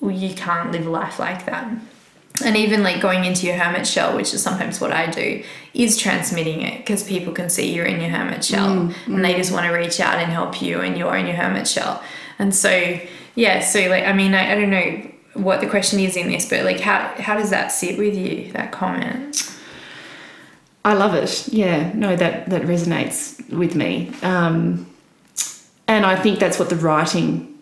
[0.00, 1.70] you can't live a life like that
[2.42, 5.42] and even like going into your hermit shell which is sometimes what i do
[5.74, 8.92] is transmitting it because people can see you're in your hermit shell.
[9.06, 11.68] And they just want to reach out and help you and you're in your hermit
[11.68, 12.02] shell.
[12.38, 12.98] And so
[13.36, 16.48] yeah so like i mean i, I don't know what the question is in this
[16.48, 19.46] but like how how does that sit with you that comment?
[20.82, 21.48] I love it.
[21.48, 24.90] Yeah, no, that that resonates with me, um,
[25.86, 27.54] and I think that's what the writing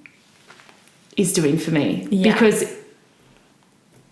[1.16, 2.06] is doing for me.
[2.12, 2.32] Yeah.
[2.32, 2.77] because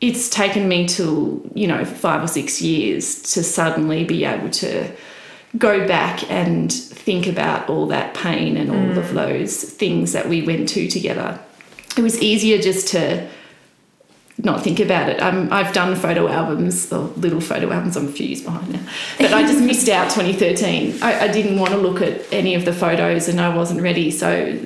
[0.01, 4.91] it's taken me to you know five or six years to suddenly be able to
[5.57, 10.43] go back and think about all that pain and all of those things that we
[10.43, 11.39] went to together.
[11.97, 13.27] It was easier just to
[14.39, 15.21] not think about it.
[15.23, 17.97] Um, I've done photo albums, or little photo albums.
[17.97, 18.83] I'm a few years behind now,
[19.19, 21.03] but I just missed out 2013.
[21.03, 24.11] I, I didn't want to look at any of the photos, and I wasn't ready.
[24.11, 24.59] So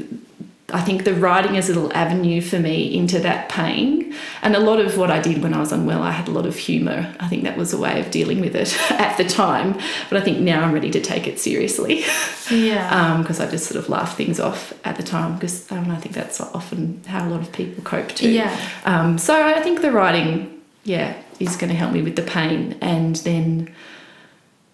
[0.72, 4.14] I think the writing is a little avenue for me into that pain.
[4.42, 6.46] And a lot of what I did when I was unwell, I had a lot
[6.46, 7.14] of humour.
[7.20, 9.74] I think that was a way of dealing with it at the time.
[10.08, 12.04] But I think now I'm ready to take it seriously
[12.50, 15.96] yeah because I just sort of laugh things off at the time because um, I
[15.96, 18.30] think that's often how a lot of people cope too.
[18.30, 18.56] Yeah.
[18.84, 22.76] Um, so I think the writing, yeah, is going to help me with the pain,
[22.80, 23.74] and then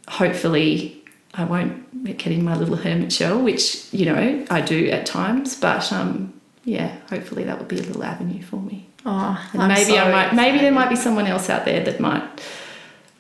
[0.09, 1.05] hopefully
[1.37, 5.59] I won't get in my little hermit shell, which you know I do at times.
[5.59, 6.33] But um,
[6.65, 8.87] yeah, hopefully that will be a little avenue for me.
[9.05, 11.83] oh And I'm maybe so I might, maybe there might be someone else out there
[11.85, 12.25] that might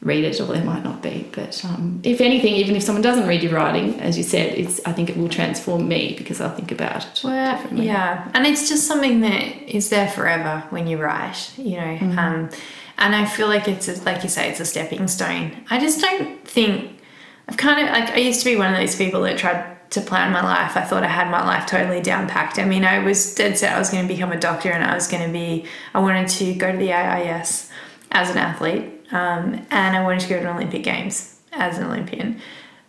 [0.02, 1.28] read it, or there might not be.
[1.32, 4.80] But um, if anything, even if someone doesn't read your writing, as you said, it's
[4.86, 7.86] I think it will transform me because I'll think about it Well, differently.
[7.86, 11.98] yeah, and it's just something that is there forever when you write, you know.
[12.18, 12.50] Um,
[12.98, 15.52] and I feel like it's a, like you say, it's a stepping stone.
[15.70, 16.95] I just don't think
[17.48, 20.00] I've kind of like I used to be one of those people that tried to
[20.00, 20.76] plan my life.
[20.76, 22.58] I thought I had my life totally down packed.
[22.58, 24.94] I mean, I was dead set I was going to become a doctor and I
[24.94, 25.66] was going to be.
[25.94, 27.70] I wanted to go to the AIS
[28.12, 31.84] as an athlete, um, and I wanted to go to the Olympic Games as an
[31.84, 32.40] Olympian.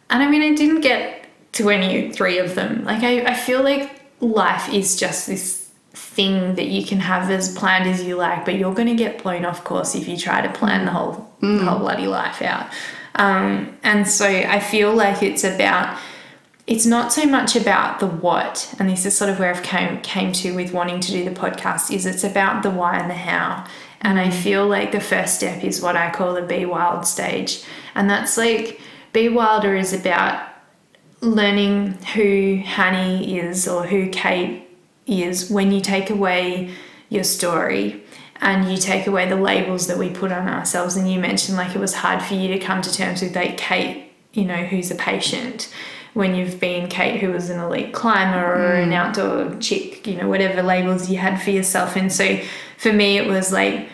[0.09, 2.83] And I mean, I didn't get to any three of them.
[2.85, 7.55] Like, I, I feel like life is just this thing that you can have as
[7.55, 10.41] planned as you like, but you're going to get blown off course if you try
[10.41, 12.67] to plan the whole, the whole bloody life out.
[13.17, 15.97] Um, and so I feel like it's about,
[16.67, 20.01] it's not so much about the what, and this is sort of where I've came,
[20.01, 23.15] came to with wanting to do the podcast, is it's about the why and the
[23.15, 23.65] how.
[24.01, 27.63] And I feel like the first step is what I call the be wild stage.
[27.95, 28.79] And that's like,
[29.11, 30.47] be wilder is about
[31.21, 34.69] learning who Hanny is or who Kate
[35.07, 36.71] is when you take away
[37.09, 38.03] your story
[38.41, 40.95] and you take away the labels that we put on ourselves.
[40.95, 43.57] And you mentioned like it was hard for you to come to terms with like
[43.57, 45.73] Kate, you know, who's a patient
[46.13, 48.83] when you've been Kate, who was an elite climber or mm.
[48.83, 51.95] an outdoor chick, you know, whatever labels you had for yourself.
[51.95, 52.39] And so
[52.77, 53.89] for me, it was like,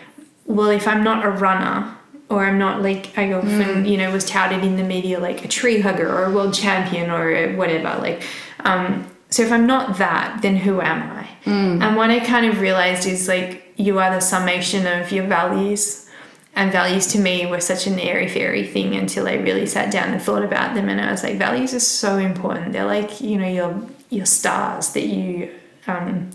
[0.46, 1.94] well, if I'm not a runner,
[2.30, 3.88] or I'm not like I often mm.
[3.88, 7.10] you know was touted in the media like a tree hugger or a world champion
[7.10, 8.22] or whatever like
[8.60, 11.82] um, so if I'm not that then who am I mm.
[11.82, 16.08] and what I kind of realized is like you are the summation of your values
[16.56, 20.12] and values to me were such an airy fairy thing until I really sat down
[20.12, 23.38] and thought about them and I was like values are so important they're like you
[23.38, 25.50] know your your stars that you
[25.86, 26.30] um,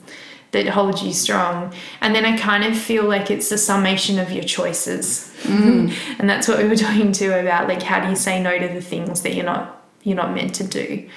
[0.51, 1.73] that hold you strong.
[2.01, 5.33] And then I kind of feel like it's the summation of your choices.
[5.43, 5.93] Mm.
[6.19, 8.67] and that's what we were talking to about like how do you say no to
[8.67, 11.07] the things that you're not you're not meant to do.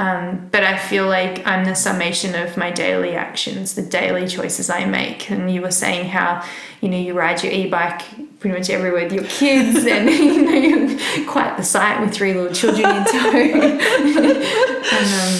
[0.00, 4.70] Um, but I feel like I'm the summation of my daily actions, the daily choices
[4.70, 5.30] I make.
[5.30, 6.42] And you were saying how,
[6.80, 8.00] you know, you ride your e-bike
[8.38, 12.32] pretty much everywhere with your kids, and you know, you're quite the sight with three
[12.32, 13.30] little children in tow.
[13.30, 14.84] and,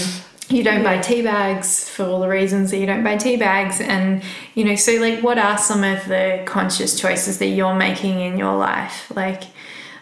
[0.12, 3.36] um, you don't buy tea bags for all the reasons that you don't buy tea
[3.36, 4.20] bags and
[4.56, 8.36] you know so like what are some of the conscious choices that you're making in
[8.36, 9.44] your life like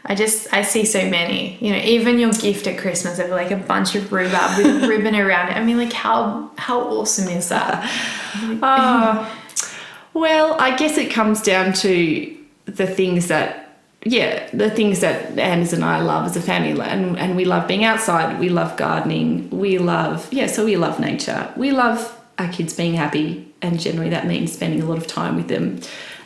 [0.09, 3.50] i just i see so many you know even your gift at christmas of like
[3.50, 5.56] a bunch of rhubarb with ribbon around it.
[5.56, 7.88] I mean like how how awesome is that?
[8.62, 9.40] Oh,
[10.14, 12.36] well i guess it comes down to
[12.66, 13.68] the things that
[14.04, 17.66] yeah, the things that Anders and I love as a family, and, and we love
[17.66, 21.52] being outside, we love gardening, we love, yeah, so we love nature.
[21.56, 25.36] We love our kids being happy, and generally that means spending a lot of time
[25.36, 25.80] with them,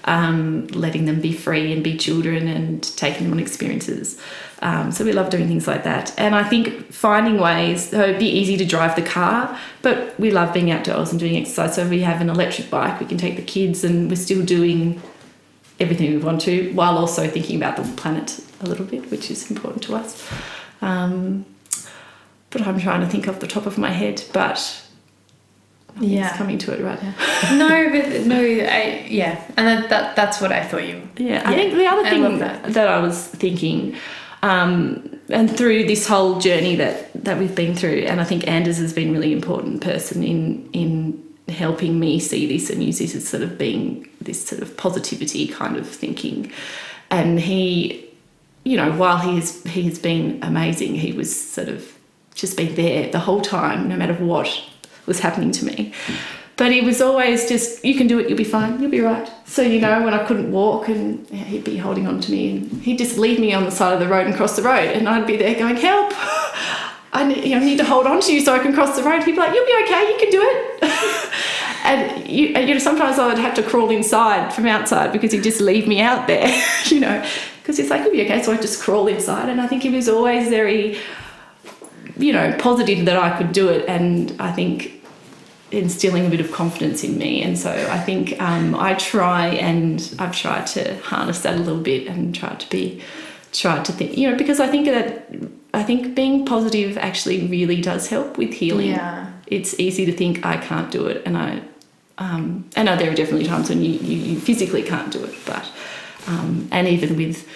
[0.05, 4.19] um, letting them be free and be children and taking them on experiences.
[4.61, 6.15] Um, so we love doing things like that.
[6.17, 10.31] And I think finding ways, so it'd be easy to drive the car, but we
[10.31, 11.75] love being outdoors and doing exercise.
[11.75, 15.03] So we have an electric bike, we can take the kids, and we're still doing
[15.81, 19.51] everything we want to, while also thinking about the planet a little bit, which is
[19.51, 20.31] important to us.
[20.81, 21.45] Um,
[22.51, 24.87] but I'm trying to think off the top of my head, but
[26.01, 27.15] yeah, it's coming to it right now.
[27.57, 31.07] no, but no, I, yeah, and that, that that's what I thought you.
[31.17, 32.73] Yeah, yeah I think the other thing that.
[32.73, 33.97] that I was thinking.
[34.45, 38.79] Um, and through this whole journey that, that we've been through, and I think Anders
[38.79, 43.15] has been a really important person in in helping me see this and use this
[43.15, 46.51] as sort of being this sort of positivity kind of thinking.
[47.11, 48.09] And he,
[48.65, 51.97] you know, while he has he has been amazing, he was sort of
[52.35, 54.49] just been there the whole time, no matter what
[55.07, 55.93] was happening to me.
[56.57, 59.29] But he was always just, you can do it, you'll be fine, you'll be right.
[59.47, 62.83] So, you know, when I couldn't walk and he'd be holding on to me and
[62.83, 65.09] he'd just leave me on the side of the road and cross the road and
[65.09, 66.13] I'd be there going, help,
[67.15, 69.03] I need, you know, need to hold on to you so I can cross the
[69.03, 69.23] road.
[69.23, 71.33] He'd be like, you'll be okay, you can do it.
[71.85, 75.43] and you, you know, sometimes I would have to crawl inside from outside because he'd
[75.43, 76.49] just leave me out there,
[76.87, 77.27] you know,
[77.61, 78.43] because he's like, you'll be okay.
[78.43, 79.49] So I just crawl inside.
[79.49, 80.99] And I think he was always very,
[82.17, 83.89] you know, positive that I could do it.
[83.89, 85.01] And I think
[85.71, 87.43] instilling a bit of confidence in me.
[87.43, 91.81] And so I think um, I try and I've tried to harness that a little
[91.81, 93.01] bit and try to be,
[93.53, 95.29] try to think, you know, because I think that
[95.75, 98.91] I think being positive actually really does help with healing.
[98.91, 99.33] Yeah.
[99.47, 101.63] It's easy to think I can't do it, and I,
[102.19, 105.71] um, and there are definitely times when you, you, you physically can't do it, but,
[106.27, 107.47] um, and even with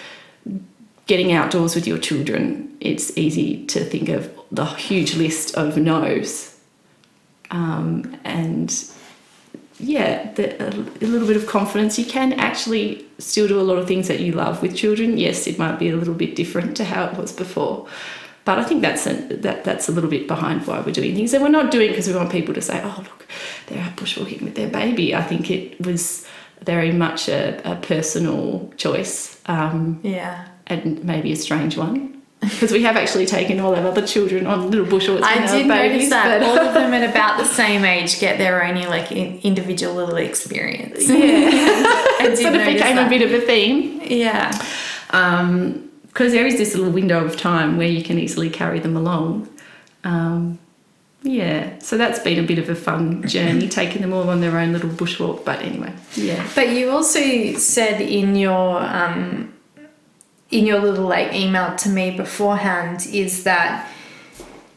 [1.07, 6.57] getting outdoors with your children, it's easy to think of the huge list of no's,
[7.51, 8.73] um, and
[9.79, 11.99] yeah, the, a, little bit of confidence.
[11.99, 15.17] You can actually still do a lot of things that you love with children.
[15.17, 17.87] Yes, it might be a little bit different to how it was before,
[18.45, 21.33] but I think that's a, that that's a little bit behind why we're doing things.
[21.33, 23.27] And we're not doing because we want people to say, "Oh, look,
[23.67, 26.25] they're out bushwalking with their baby." I think it was
[26.63, 29.39] very much a, a personal choice.
[29.45, 34.05] Um, yeah, and maybe a strange one because we have actually taken all our other
[34.05, 35.23] children on little bushwalks.
[35.23, 38.63] I did babies, notice that all of them at about the same age get their
[38.63, 41.07] own like individual little experience.
[41.09, 43.07] Yeah, it sort of became that.
[43.07, 44.01] a bit of a theme.
[44.03, 44.51] Yeah,
[45.07, 48.95] because um, there is this little window of time where you can easily carry them
[48.95, 49.49] along.
[50.03, 50.59] Um,
[51.23, 54.57] yeah, so that's been a bit of a fun journey, taking them all on their
[54.59, 55.43] own little bushwalk.
[55.43, 56.47] But anyway, yeah.
[56.53, 57.19] But you also
[57.53, 59.53] said in your um,
[60.49, 63.91] in your little like email to me beforehand is that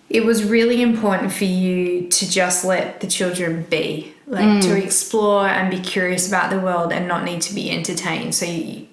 [0.08, 5.46] it was really important for you to just let the children be like to explore
[5.46, 8.32] and be curious about the world and not need to be entertained.
[8.34, 8.86] So you,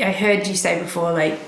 [0.00, 1.38] I heard you say before, like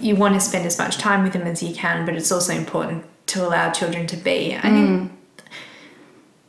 [0.00, 2.54] you want to spend as much time with them as you can, but it's also
[2.54, 4.56] important to allow children to be.
[4.56, 5.12] I think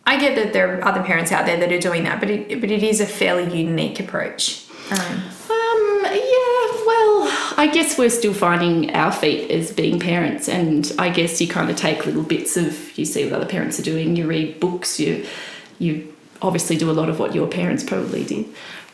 [0.06, 2.62] I get that there are other parents out there that are doing that, but it,
[2.62, 4.66] but it is a fairly unique approach.
[4.92, 5.24] Um,
[7.60, 11.70] I guess we're still finding our feet as being parents, and I guess you kind
[11.70, 14.97] of take little bits of you see what other parents are doing, you read books,
[14.97, 15.26] you
[15.78, 18.45] you obviously do a lot of what your parents probably did.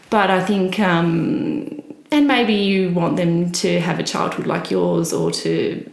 [0.09, 5.13] But I think um, and maybe you want them to have a childhood like yours
[5.13, 5.91] or to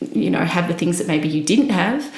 [0.00, 2.12] you know have the things that maybe you didn't have.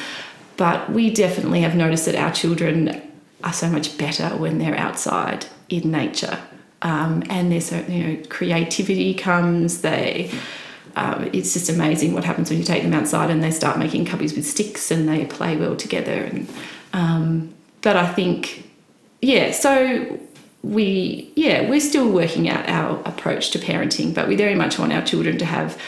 [0.56, 3.12] But we definitely have noticed that our children
[3.44, 6.38] are so much better when they're outside in nature.
[6.82, 9.82] Um, and there's you know creativity comes.
[9.82, 10.30] They
[10.96, 14.04] um, it's just amazing what happens when you take them outside and they start making
[14.04, 16.24] cubbies with sticks and they play well together.
[16.24, 16.48] And
[16.92, 18.68] um, but I think
[19.20, 20.18] yeah, so
[20.62, 24.92] we yeah we're still working out our approach to parenting, but we very much want
[24.92, 25.80] our children to have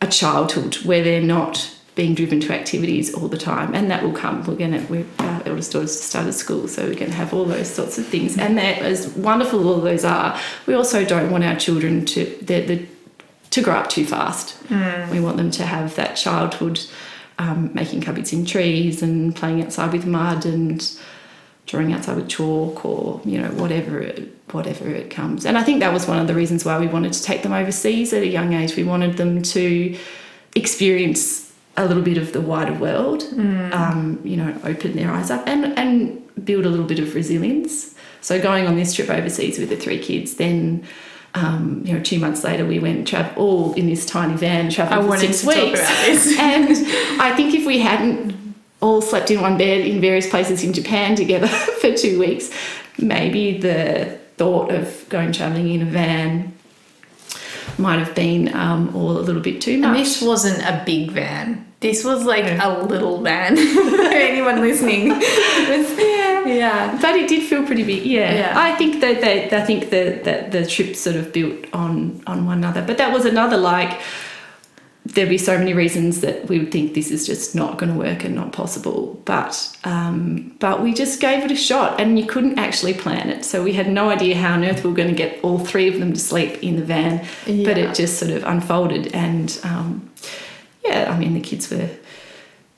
[0.00, 4.12] a childhood where they're not being driven to activities all the time, and that will
[4.12, 4.44] come.
[4.44, 7.98] We're gonna we're, our eldest daughter's started school, so we're gonna have all those sorts
[7.98, 12.04] of things, and that as wonderful all those are, we also don't want our children
[12.06, 12.86] to the the
[13.50, 14.56] to grow up too fast.
[15.10, 16.80] We want them to have that childhood,
[17.38, 20.88] um, making cupboards in trees and playing outside with mud and
[21.66, 25.44] drawing outside with chalk or you know whatever it, whatever it comes.
[25.44, 27.52] And I think that was one of the reasons why we wanted to take them
[27.52, 28.76] overseas at a young age.
[28.76, 29.98] We wanted them to
[30.54, 33.22] experience a little bit of the wider world,
[33.72, 37.94] um, you know, open their eyes up and and build a little bit of resilience.
[38.20, 40.86] So going on this trip overseas with the three kids, then.
[41.32, 45.08] Um, you know, two months later, we went travel all in this tiny van, traveled
[45.08, 45.78] I for six weeks.
[46.40, 46.70] and
[47.22, 48.34] I think if we hadn't
[48.80, 52.50] all slept in one bed in various places in Japan together for two weeks,
[52.98, 56.52] maybe the thought of going travelling in a van
[57.80, 59.88] might have been um, all a little bit too much.
[59.88, 61.66] and this wasn't a big van.
[61.80, 63.56] This was like a little van.
[63.96, 66.44] For anyone listening, was- yeah.
[66.44, 66.98] yeah.
[67.00, 68.34] But it did feel pretty big, yeah.
[68.34, 68.52] Yeah.
[68.54, 72.44] I think that they, I think that that the trip sort of built on on
[72.44, 72.82] one another.
[72.86, 73.98] But that was another like
[75.14, 77.98] there'd be so many reasons that we would think this is just not going to
[77.98, 79.20] work and not possible.
[79.24, 83.44] But um, but we just gave it a shot, and you couldn't actually plan it.
[83.44, 85.88] So we had no idea how on earth we were going to get all three
[85.88, 87.26] of them to sleep in the van.
[87.64, 90.10] But it just sort of unfolded, and um,
[90.84, 91.88] yeah, I mean the kids were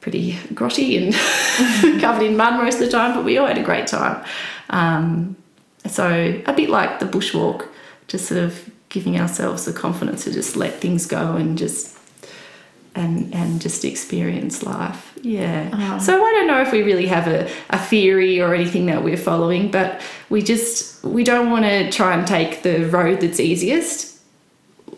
[0.01, 3.63] pretty grotty and covered in mud most of the time, but we all had a
[3.63, 4.25] great time.
[4.71, 5.37] Um,
[5.87, 7.69] so a bit like the bushwalk,
[8.09, 11.92] just sort of giving ourselves the confidence to just let things go and just
[12.95, 15.13] and and just experience life.
[15.23, 15.71] Yeah.
[15.73, 15.99] Uh-huh.
[15.99, 19.17] So I don't know if we really have a, a theory or anything that we're
[19.17, 24.21] following, but we just we don't want to try and take the road that's easiest.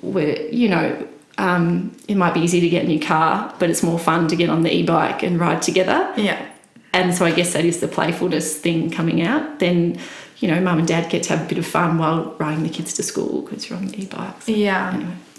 [0.01, 3.83] Where you know um, it might be easy to get a new car, but it's
[3.83, 6.13] more fun to get on the e-bike and ride together.
[6.17, 6.47] Yeah.
[6.93, 9.59] And so I guess that is the playfulness thing coming out.
[9.59, 9.99] Then
[10.39, 12.69] you know, mum and dad get to have a bit of fun while riding the
[12.69, 14.49] kids to school because you're on the e-bikes.
[14.49, 14.93] Yeah.
[14.93, 15.17] Anyway.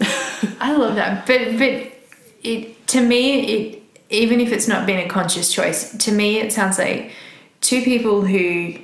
[0.60, 1.26] I love that.
[1.26, 1.95] But but
[2.42, 6.52] it to me it even if it's not been a conscious choice, to me it
[6.52, 7.12] sounds like
[7.60, 8.74] two people who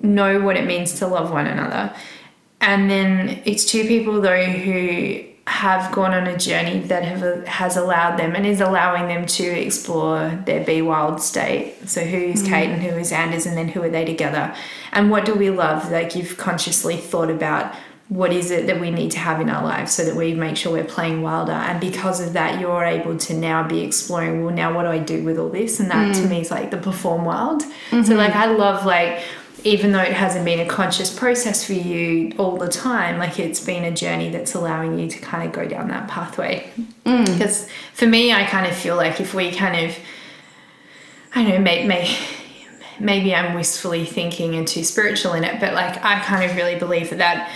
[0.00, 1.94] know what it means to love one another.
[2.60, 7.76] And then it's two people though who have gone on a journey that have has
[7.76, 11.74] allowed them and is allowing them to explore their be wild state.
[11.86, 12.52] So who is mm-hmm.
[12.52, 14.54] Kate and who is Anders and then who are they together?
[14.92, 15.90] And what do we love?
[15.90, 17.74] Like you've consciously thought about
[18.08, 20.56] what is it that we need to have in our lives so that we make
[20.56, 21.52] sure we're playing wilder.
[21.52, 24.98] And because of that you're able to now be exploring well now what do i
[24.98, 25.80] do with all this?
[25.80, 26.30] And that to mm.
[26.30, 28.12] me is like the perform wild so mm-hmm.
[28.12, 29.22] like i love like
[29.64, 33.64] even though it hasn't been a conscious process for you all the time like it's
[33.64, 36.70] been a journey that's allowing you to kind of go down that pathway.
[37.06, 37.24] Mm.
[37.24, 39.96] Because for me i kind of feel like if we kind of
[41.34, 42.18] i don't know may,
[43.00, 46.78] maybe i'm wistfully thinking and too spiritual in it but like i kind of really
[46.78, 47.50] believe that that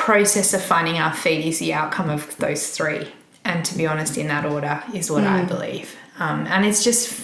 [0.00, 3.06] process of finding our feet is the outcome of those three.
[3.44, 5.48] And to be honest, in that order is what I mm.
[5.48, 5.94] believe.
[6.18, 7.20] Um, and it's just,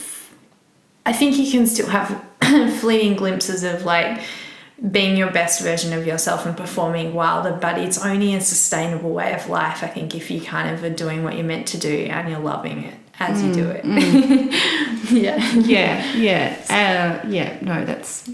[1.06, 2.22] I think you can still have
[2.80, 4.20] fleeting glimpses of like
[4.90, 9.32] being your best version of yourself and performing wilder, but it's only a sustainable way
[9.32, 11.88] of life, I think, if you kind of are doing what you're meant to do
[12.10, 13.84] and you're loving it as you mm, do it.
[13.84, 14.52] Mm.
[15.10, 15.52] yeah.
[15.54, 16.56] yeah, yeah,
[17.22, 17.58] uh, yeah.
[17.60, 18.28] No, that's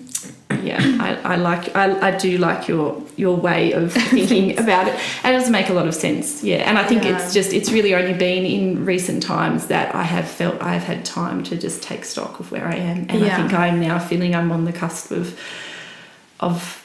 [0.62, 0.78] yeah.
[1.00, 4.98] I, I like I, I do like your your way of thinking about it.
[5.24, 6.42] And it does make a lot of sense.
[6.44, 6.68] Yeah.
[6.68, 7.16] And I think Yeah.
[7.18, 11.04] it's just it's really only been in recent times that I have felt I've had
[11.04, 13.06] time to just take stock of where I am.
[13.08, 13.34] And Yeah.
[13.34, 15.38] I think I'm now feeling I'm on the cusp of
[16.40, 16.78] of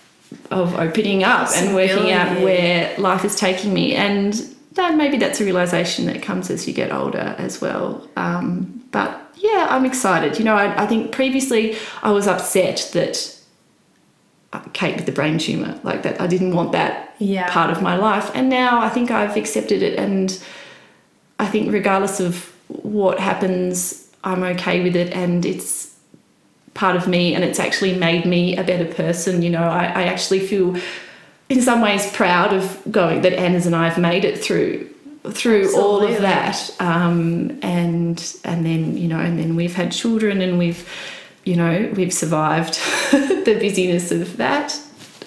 [0.51, 3.95] of opening up and working out where life is taking me.
[3.95, 4.33] And
[4.73, 8.07] that maybe that's a realization that comes as you get older as well.
[8.15, 10.37] Um, but yeah, I'm excited.
[10.39, 13.15] You know, I, I think previously I was upset that
[14.53, 17.49] uh, Kate with the brain tumor, like that, I didn't want that Yeah.
[17.51, 18.31] part of my life.
[18.33, 19.97] And now I think I've accepted it.
[19.99, 20.37] And
[21.39, 25.13] I think regardless of what happens, I'm okay with it.
[25.13, 25.95] And it's
[26.73, 29.41] part of me and it's actually made me a better person.
[29.41, 30.75] You know, I, I actually feel
[31.49, 34.89] in some ways proud of going that Anders and I have made it through
[35.31, 36.69] through all of that.
[36.79, 40.87] Um, and and then, you know, and then we've had children and we've
[41.43, 42.73] you know, we've survived
[43.11, 44.77] the busyness of that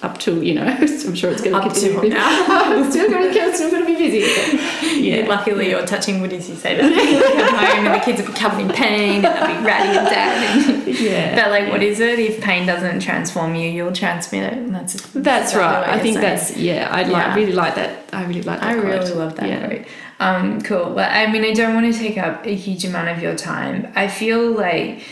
[0.03, 2.01] up till, you know, I'm sure it's going to continue.
[2.01, 2.89] till now.
[2.89, 3.33] still going to
[3.71, 4.99] going to be busy.
[5.01, 5.27] yeah.
[5.27, 6.89] Luckily, you're touching wood as you say that.
[6.89, 7.45] You
[7.75, 10.87] home and the kids are covered in pain and they'll be ratty and.
[10.87, 11.35] And Yeah.
[11.35, 12.17] but like, what is it?
[12.19, 14.57] If pain doesn't transform you, you'll transmit it.
[14.57, 15.87] And that's That's right.
[15.87, 16.89] I think that's yeah.
[16.91, 17.35] I like Yeah.
[17.35, 18.03] really like that.
[18.13, 18.69] I really like that.
[18.69, 19.17] I really quote.
[19.17, 19.67] love that Yeah.
[19.67, 19.85] quote.
[20.19, 20.93] Um, cool.
[20.93, 23.91] But I mean, I don't want to take up a huge amount of your time.
[23.95, 25.03] I feel like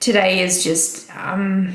[0.00, 1.74] today is just um,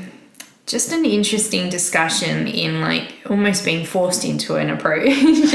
[0.66, 5.08] just an interesting discussion in like almost being forced into an approach,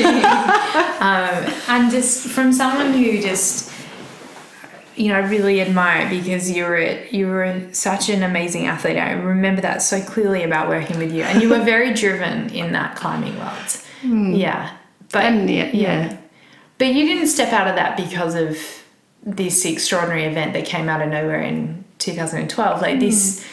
[1.02, 3.72] um, and just from someone who just
[4.96, 8.98] you know really admire because you were you were such an amazing athlete.
[8.98, 12.74] I remember that so clearly about working with you, and you were very driven in
[12.74, 13.78] that climbing world.
[14.04, 14.78] Yeah,
[15.12, 16.18] but And yeah, yeah.
[16.78, 18.58] but you didn't step out of that because of
[19.24, 22.82] this extraordinary event that came out of nowhere in 2012.
[22.82, 23.46] Like this,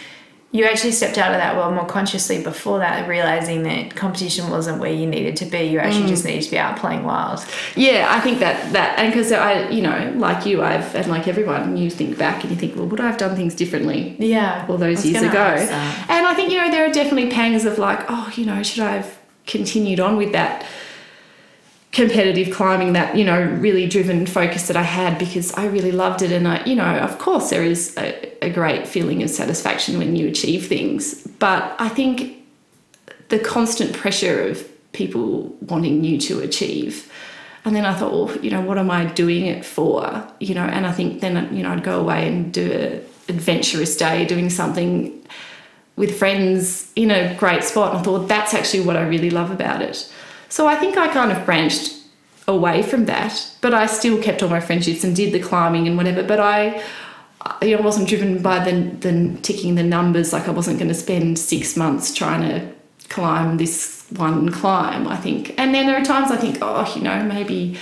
[0.53, 4.79] you actually stepped out of that world more consciously before that, realizing that competition wasn't
[4.79, 5.65] where you needed to be.
[5.65, 6.09] You actually mm.
[6.09, 7.45] just needed to be out playing wild.
[7.75, 11.27] Yeah, I think that that and because I, you know, like you, I've and like
[11.29, 14.65] everyone, you think back and you think, well, would I have done things differently Yeah.
[14.69, 15.39] all those years ago?
[16.09, 18.85] And I think you know there are definitely pangs of like, oh, you know, should
[18.85, 20.65] I have continued on with that
[21.97, 26.21] competitive climbing, that you know, really driven focus that I had because I really loved
[26.21, 29.97] it, and I, you know, of course there is a, a great feeling of satisfaction
[29.97, 32.37] when you achieve things, but I think
[33.31, 37.11] the constant pressure of people wanting you to achieve.
[37.65, 40.25] And then I thought, well, you know, what am I doing it for?
[40.39, 43.97] You know, and I think then, you know, I'd go away and do an adventurous
[43.97, 45.27] day doing something
[45.97, 47.91] with friends in a great spot.
[47.91, 50.13] And I thought, that's actually what I really love about it.
[50.57, 51.93] So I think I kind of branched
[52.49, 55.99] away from that, but I still kept all my friendships and did the climbing and
[55.99, 56.23] whatever.
[56.23, 56.83] But I,
[57.61, 60.33] you know, wasn't driven by the, the ticking the numbers.
[60.33, 62.73] Like I wasn't going to spend six months trying to
[63.11, 65.53] climb this one climb, I think.
[65.59, 67.77] And then there are times I think, oh, you know, maybe,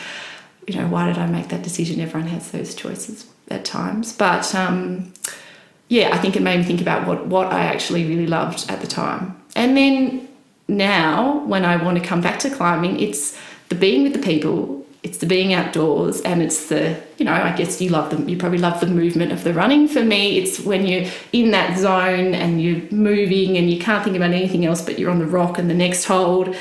[0.66, 2.00] you know, why did I make that decision?
[2.00, 4.12] Everyone has those choices at times.
[4.12, 5.14] But um,
[5.86, 8.80] yeah, I think it made me think about what, what I actually really loved at
[8.80, 9.40] the time.
[9.54, 10.28] And then
[10.68, 13.38] now, when I want to come back to climbing, it's
[13.68, 17.54] the being with the people, it's the being outdoors, and it's the, you know, I
[17.54, 19.86] guess you love them, you probably love the movement of the running.
[19.88, 24.16] For me, it's when you're in that zone and you're moving and you can't think
[24.16, 26.56] about anything else but you're on the rock and the next hold.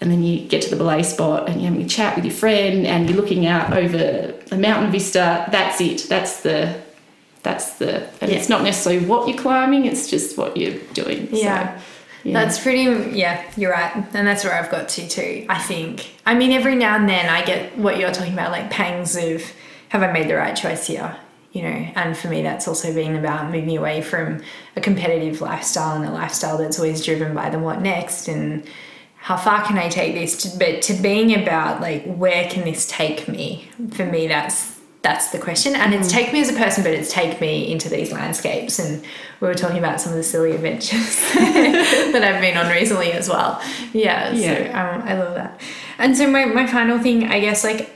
[0.00, 2.34] And then you get to the belay spot and you're having a chat with your
[2.34, 5.48] friend and you're looking out over the mountain vista.
[5.50, 6.06] That's it.
[6.08, 6.80] That's the
[7.42, 11.28] that's the and it's not necessarily what you're climbing, it's just what you're doing.
[11.32, 11.78] Yeah.
[11.78, 11.84] So,
[12.24, 12.44] yeah.
[12.44, 13.94] That's pretty, yeah, you're right.
[14.14, 16.14] And that's where I've got to too, I think.
[16.26, 19.42] I mean, every now and then I get what you're talking about, like pangs of,
[19.90, 21.16] have I made the right choice here?
[21.52, 24.42] You know, and for me, that's also been about moving away from
[24.76, 28.68] a competitive lifestyle and a lifestyle that's always driven by the what next and
[29.16, 30.42] how far can I take this?
[30.42, 33.68] To, but to being about like, where can this take me?
[33.92, 35.74] For me, that's that's the question.
[35.76, 38.78] And it's take me as a person but it's take me into these landscapes.
[38.78, 39.02] And
[39.40, 43.28] we were talking about some of the silly adventures that i've been on recently as
[43.28, 43.62] well.
[43.92, 44.56] Yeah, Yeah.
[44.56, 45.60] so um, i love that.
[45.98, 47.90] And so my, my final thing i guess like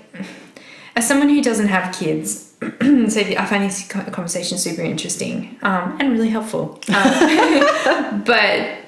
[0.94, 5.96] as someone who doesn't have kids so i find this co- conversation super interesting um,
[6.00, 6.78] and really helpful.
[6.94, 8.78] Um, but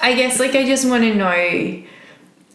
[0.00, 1.82] i guess like i just want to know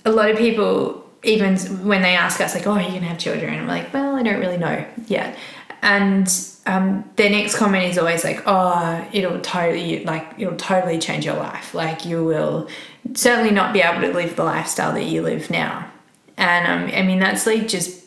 [0.06, 1.58] a lot of people even
[1.88, 4.24] when they ask us like oh are you gonna have children i'm like well i
[4.24, 5.38] don't really know yet
[5.82, 6.28] and
[6.66, 11.36] um, their next comment is always like oh it'll totally like it'll totally change your
[11.36, 12.70] life like you will
[13.16, 15.90] certainly not be able to live the lifestyle that you live now
[16.38, 18.02] and um, i mean that's like just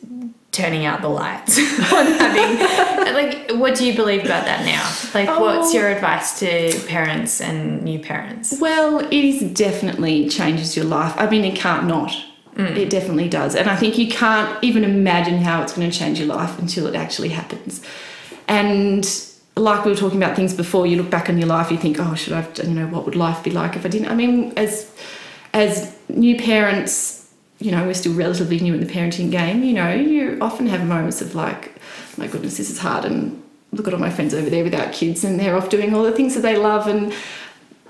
[0.52, 1.58] turning out the lights
[1.92, 4.82] on having like what do you believe about that now
[5.18, 5.78] like what's Oh.
[5.78, 11.12] your advice to parents and new parents Well, it is definitely changes your life.
[11.18, 12.14] I mean, it can't not.
[12.56, 12.76] Mm.
[12.76, 13.54] It definitely does.
[13.54, 16.86] And I think you can't even imagine how it's going to change your life until
[16.86, 17.82] it actually happens.
[18.48, 19.06] And
[19.56, 21.98] like we were talking about things before, you look back on your life, you think,
[21.98, 24.08] oh, should I, have, you know, what would life be like if I didn't?
[24.08, 24.90] I mean, as
[25.52, 29.62] as new parents, you know, we're still relatively new in the parenting game.
[29.62, 31.74] You know, you often have moments of like,
[32.16, 33.42] my goodness, this is hard, and
[33.72, 36.12] look at all my friends over there without kids, and they're off doing all the
[36.12, 37.14] things that they love, and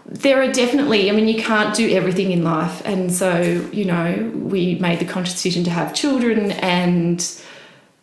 [0.09, 2.81] there are definitely, I mean, you can't do everything in life.
[2.85, 3.41] And so,
[3.73, 7.43] you know, we made the conscious decision to have children and,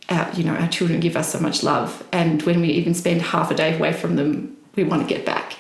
[0.10, 2.06] our, you know, our children give us so much love.
[2.12, 5.26] And when we even spend half a day away from them, we want to get
[5.26, 5.56] back.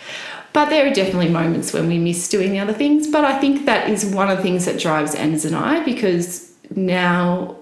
[0.51, 3.07] But there are definitely moments when we miss doing the other things.
[3.07, 6.51] But I think that is one of the things that drives Anders and I because
[6.75, 7.55] now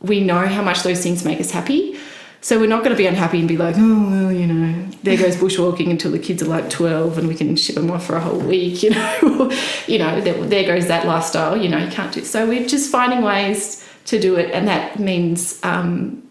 [0.00, 1.98] we know how much those things make us happy.
[2.40, 5.16] So we're not going to be unhappy and be like, oh, well, you know, there
[5.16, 8.14] goes bushwalking until the kids are like 12 and we can ship them off for
[8.14, 9.50] a whole week, you know.
[9.86, 12.26] you know, there, there goes that lifestyle, you know, you can't do it.
[12.26, 14.52] So we're just finding ways to do it.
[14.52, 16.22] And that means um,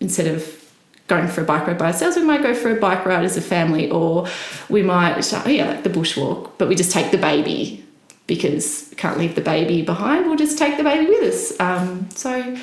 [0.00, 0.54] instead of
[1.06, 3.36] going for a bike ride by ourselves, we might go for a bike ride as
[3.36, 4.26] a family or
[4.68, 7.84] we might, oh, yeah, like the bushwalk, but we just take the baby
[8.26, 10.26] because we can't leave the baby behind.
[10.26, 11.58] We'll just take the baby with us.
[11.60, 12.58] Um, so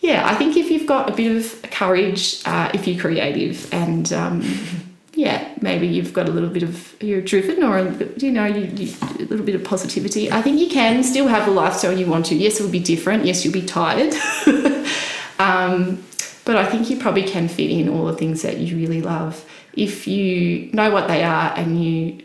[0.00, 4.12] yeah, I think if you've got a bit of courage, uh, if you're creative, and
[4.12, 4.42] um,
[5.14, 7.80] yeah, maybe you've got a little bit of you're driven, or
[8.16, 10.30] you know, you, you, a little bit of positivity.
[10.30, 12.34] I think you can still have the lifestyle you want to.
[12.34, 13.24] Yes, it will be different.
[13.24, 14.14] Yes, you'll be tired,
[15.38, 16.04] um,
[16.44, 19.44] but I think you probably can fit in all the things that you really love
[19.76, 22.22] if you know what they are and you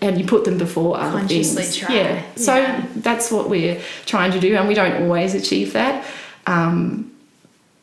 [0.00, 1.56] and you put them before other things.
[1.78, 2.22] try, Yeah.
[2.36, 6.06] So that's what we're trying to do, and we don't always achieve that.
[6.46, 7.12] Um,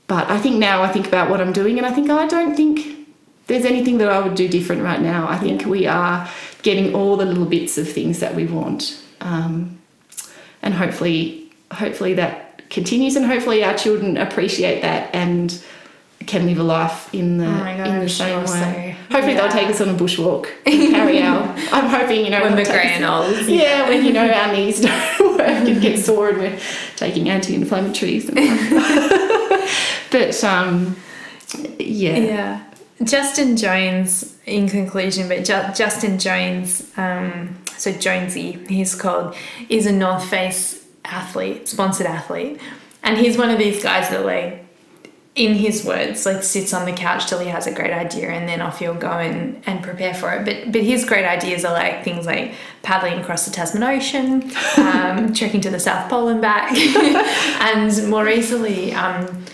[0.08, 2.28] but I think now I think about what I'm doing, and I think oh, I
[2.28, 3.08] don't think
[3.48, 5.28] there's anything that I would do different right now.
[5.28, 6.30] I think we are
[6.64, 9.80] getting all the little bits of things that we want, um,
[10.62, 15.64] and hopefully, hopefully that continues, and hopefully our children appreciate that and
[16.28, 18.96] can live a life in the Oh in the same way.
[19.08, 19.14] so.
[19.16, 21.44] Hopefully they'll take us on a bushwalk and carry our.
[21.72, 24.82] I'm hoping you know when we're grey and old yeah, when you know our knees
[24.82, 26.60] don't work and get sore and we're
[26.96, 28.30] taking anti-inflammatories.
[30.12, 30.96] But um,
[31.80, 32.18] yeah.
[32.18, 32.64] Yeah.
[33.04, 39.36] Justin Jones, in conclusion, but Ju- Justin Jones, um, so Jonesy, he's called,
[39.70, 42.60] is a North Face athlete, sponsored athlete.
[43.02, 44.61] And he's one of these guys that, like,
[45.36, 48.50] in his words, like sits on the couch till he has a great idea and
[48.50, 50.44] then off he'll go and, and prepare for it.
[50.44, 52.54] But but his great ideas are like things like
[52.84, 56.76] paddling across the Tasman Ocean, um, trekking to the South Pole and back.
[57.62, 59.46] and more recently, um,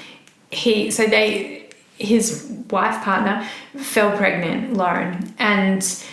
[0.49, 1.69] he so they
[1.99, 6.03] his wife partner fell pregnant, Lauren, and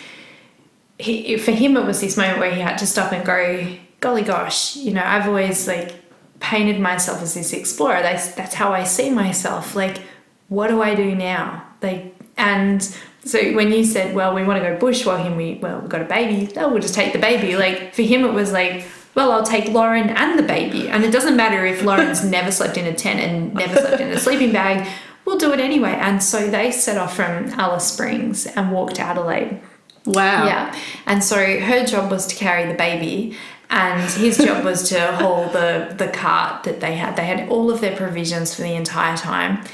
[0.99, 3.67] he for him it was this moment where he had to stop and go,
[4.01, 6.04] golly gosh, you know, I've always like
[6.45, 8.03] painted myself as this explorer.
[8.03, 9.75] That's that's how I see myself.
[9.75, 10.03] Like,
[10.49, 11.67] what do I do now?
[11.83, 12.83] Like, and
[13.25, 16.03] so when you said, well, we want to go bush bushwalking, we well, we've got
[16.03, 16.53] a baby.
[16.57, 17.57] Oh, we'll just take the baby.
[17.57, 18.85] Like for him, it was like.
[19.15, 20.89] Well, I'll take Lauren and the baby.
[20.89, 24.11] And it doesn't matter if Lauren's never slept in a tent and never slept in
[24.11, 24.89] a sleeping bag,
[25.25, 25.93] we'll do it anyway.
[25.93, 29.61] And so they set off from Alice Springs and walked to Adelaide.
[30.05, 30.47] Wow.
[30.47, 30.77] Yeah.
[31.07, 33.37] And so her job was to carry the baby
[33.75, 37.17] and his job was to haul the, the cart that they had.
[37.17, 39.65] They had all of their provisions for the entire time.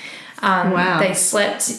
[0.40, 0.98] Um, Wow.
[0.98, 1.70] They slept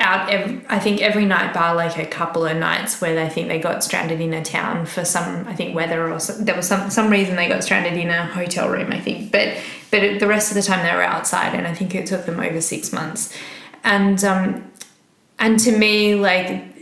[0.00, 3.46] out, ev I think, every night, bar like a couple of nights where they think
[3.46, 6.66] they got stranded in a town for some, I think, weather or some, there was
[6.66, 9.30] some, some reason they got stranded in a hotel room, I think.
[9.30, 9.56] But,
[9.92, 12.26] but it, the rest of the time they were outside and I think it took
[12.26, 13.32] them over six months.
[13.84, 14.72] And, um,
[15.38, 16.75] and to me, like,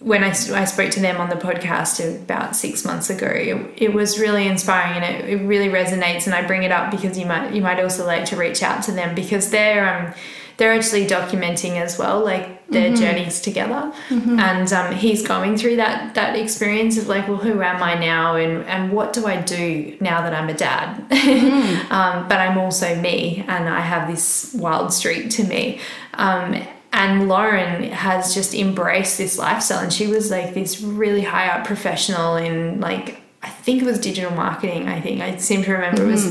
[0.00, 3.92] when I, I spoke to them on the podcast about six months ago, it, it
[3.92, 6.24] was really inspiring and it, it really resonates.
[6.26, 8.82] And I bring it up because you might you might also like to reach out
[8.84, 10.14] to them because they're um,
[10.56, 13.92] they're actually documenting as well, like their journeys together.
[14.38, 18.36] And um, he's going through that that experience of like, well, who am I now,
[18.36, 21.00] and and what do I do now that I'm a dad?
[21.90, 25.80] um, but I'm also me, and I have this wild streak to me.
[26.14, 26.62] Um,
[27.02, 27.70] and Lauren
[28.06, 30.72] has just embraced this lifestyle, and she was like this
[31.02, 33.06] really high up professional in like
[33.42, 34.82] I think it was digital marketing.
[34.96, 36.24] I think I seem to remember it was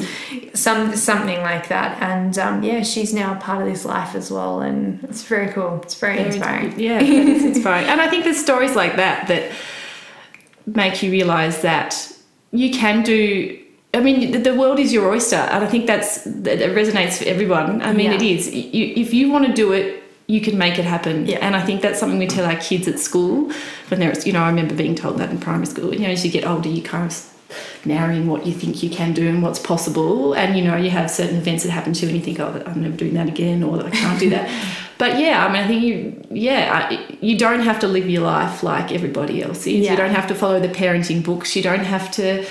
[0.65, 1.89] some something like that.
[2.11, 4.79] And um, yeah, she's now part of this life as well, and
[5.09, 5.71] it's very cool.
[5.83, 6.79] It's very, inspiring.
[6.79, 7.87] Yeah, is inspiring.
[7.91, 9.43] and I think there's stories like that that
[10.65, 11.89] make you realize that
[12.51, 13.57] you can do.
[13.93, 17.25] I mean, the- the world is your oyster, and I think that's that resonates for
[17.33, 17.81] everyone.
[17.81, 18.17] I mean, Yeah.
[18.17, 18.41] it is.
[18.77, 19.87] You, if you want to do it,
[20.29, 21.25] you can make it happen.
[21.25, 21.39] Yeah.
[21.41, 23.51] And I think that's something we tell our kids at school
[23.87, 25.91] when they're, you know, I remember being told that in primary school.
[25.91, 27.35] You know, as you get older, you kind of
[27.83, 30.35] narrowing what you think you can do and what's possible.
[30.35, 32.61] And you know, you have certain events that happen to you, and you think, oh,
[32.67, 34.47] I'm never doing that again, or that I can't do that.
[34.99, 36.91] but yeah, I mean, I think you, yeah,
[37.21, 39.85] you don't have to live your life like everybody else is.
[39.85, 39.91] Yeah.
[39.91, 41.55] You don't have to follow the parenting books.
[41.55, 42.45] You don't have to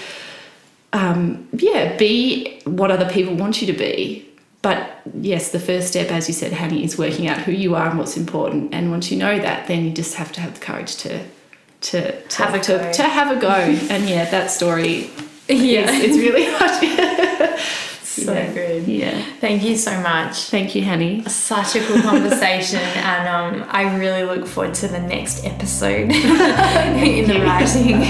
[0.92, 4.27] um, yeah, be what other people want you to be.
[4.60, 7.88] But yes, the first step, as you said, Hanny, is working out who you are
[7.88, 8.74] and what's important.
[8.74, 11.24] And once you know that, then you just have to have the courage to
[11.80, 12.92] to, to Have a to, go.
[12.92, 13.48] to have a go.
[13.94, 15.10] and yeah, that story,
[15.48, 15.88] Yeah.
[15.88, 17.58] is, it's really hard.
[18.18, 18.52] So Yeah.
[18.52, 18.88] good.
[18.88, 19.22] yeah.
[19.40, 20.50] Thank you so much.
[20.50, 21.22] Thank you, Hanny.
[21.28, 27.28] Such a cool conversation, and um, I really look forward to the next episode in
[27.28, 28.02] the writing.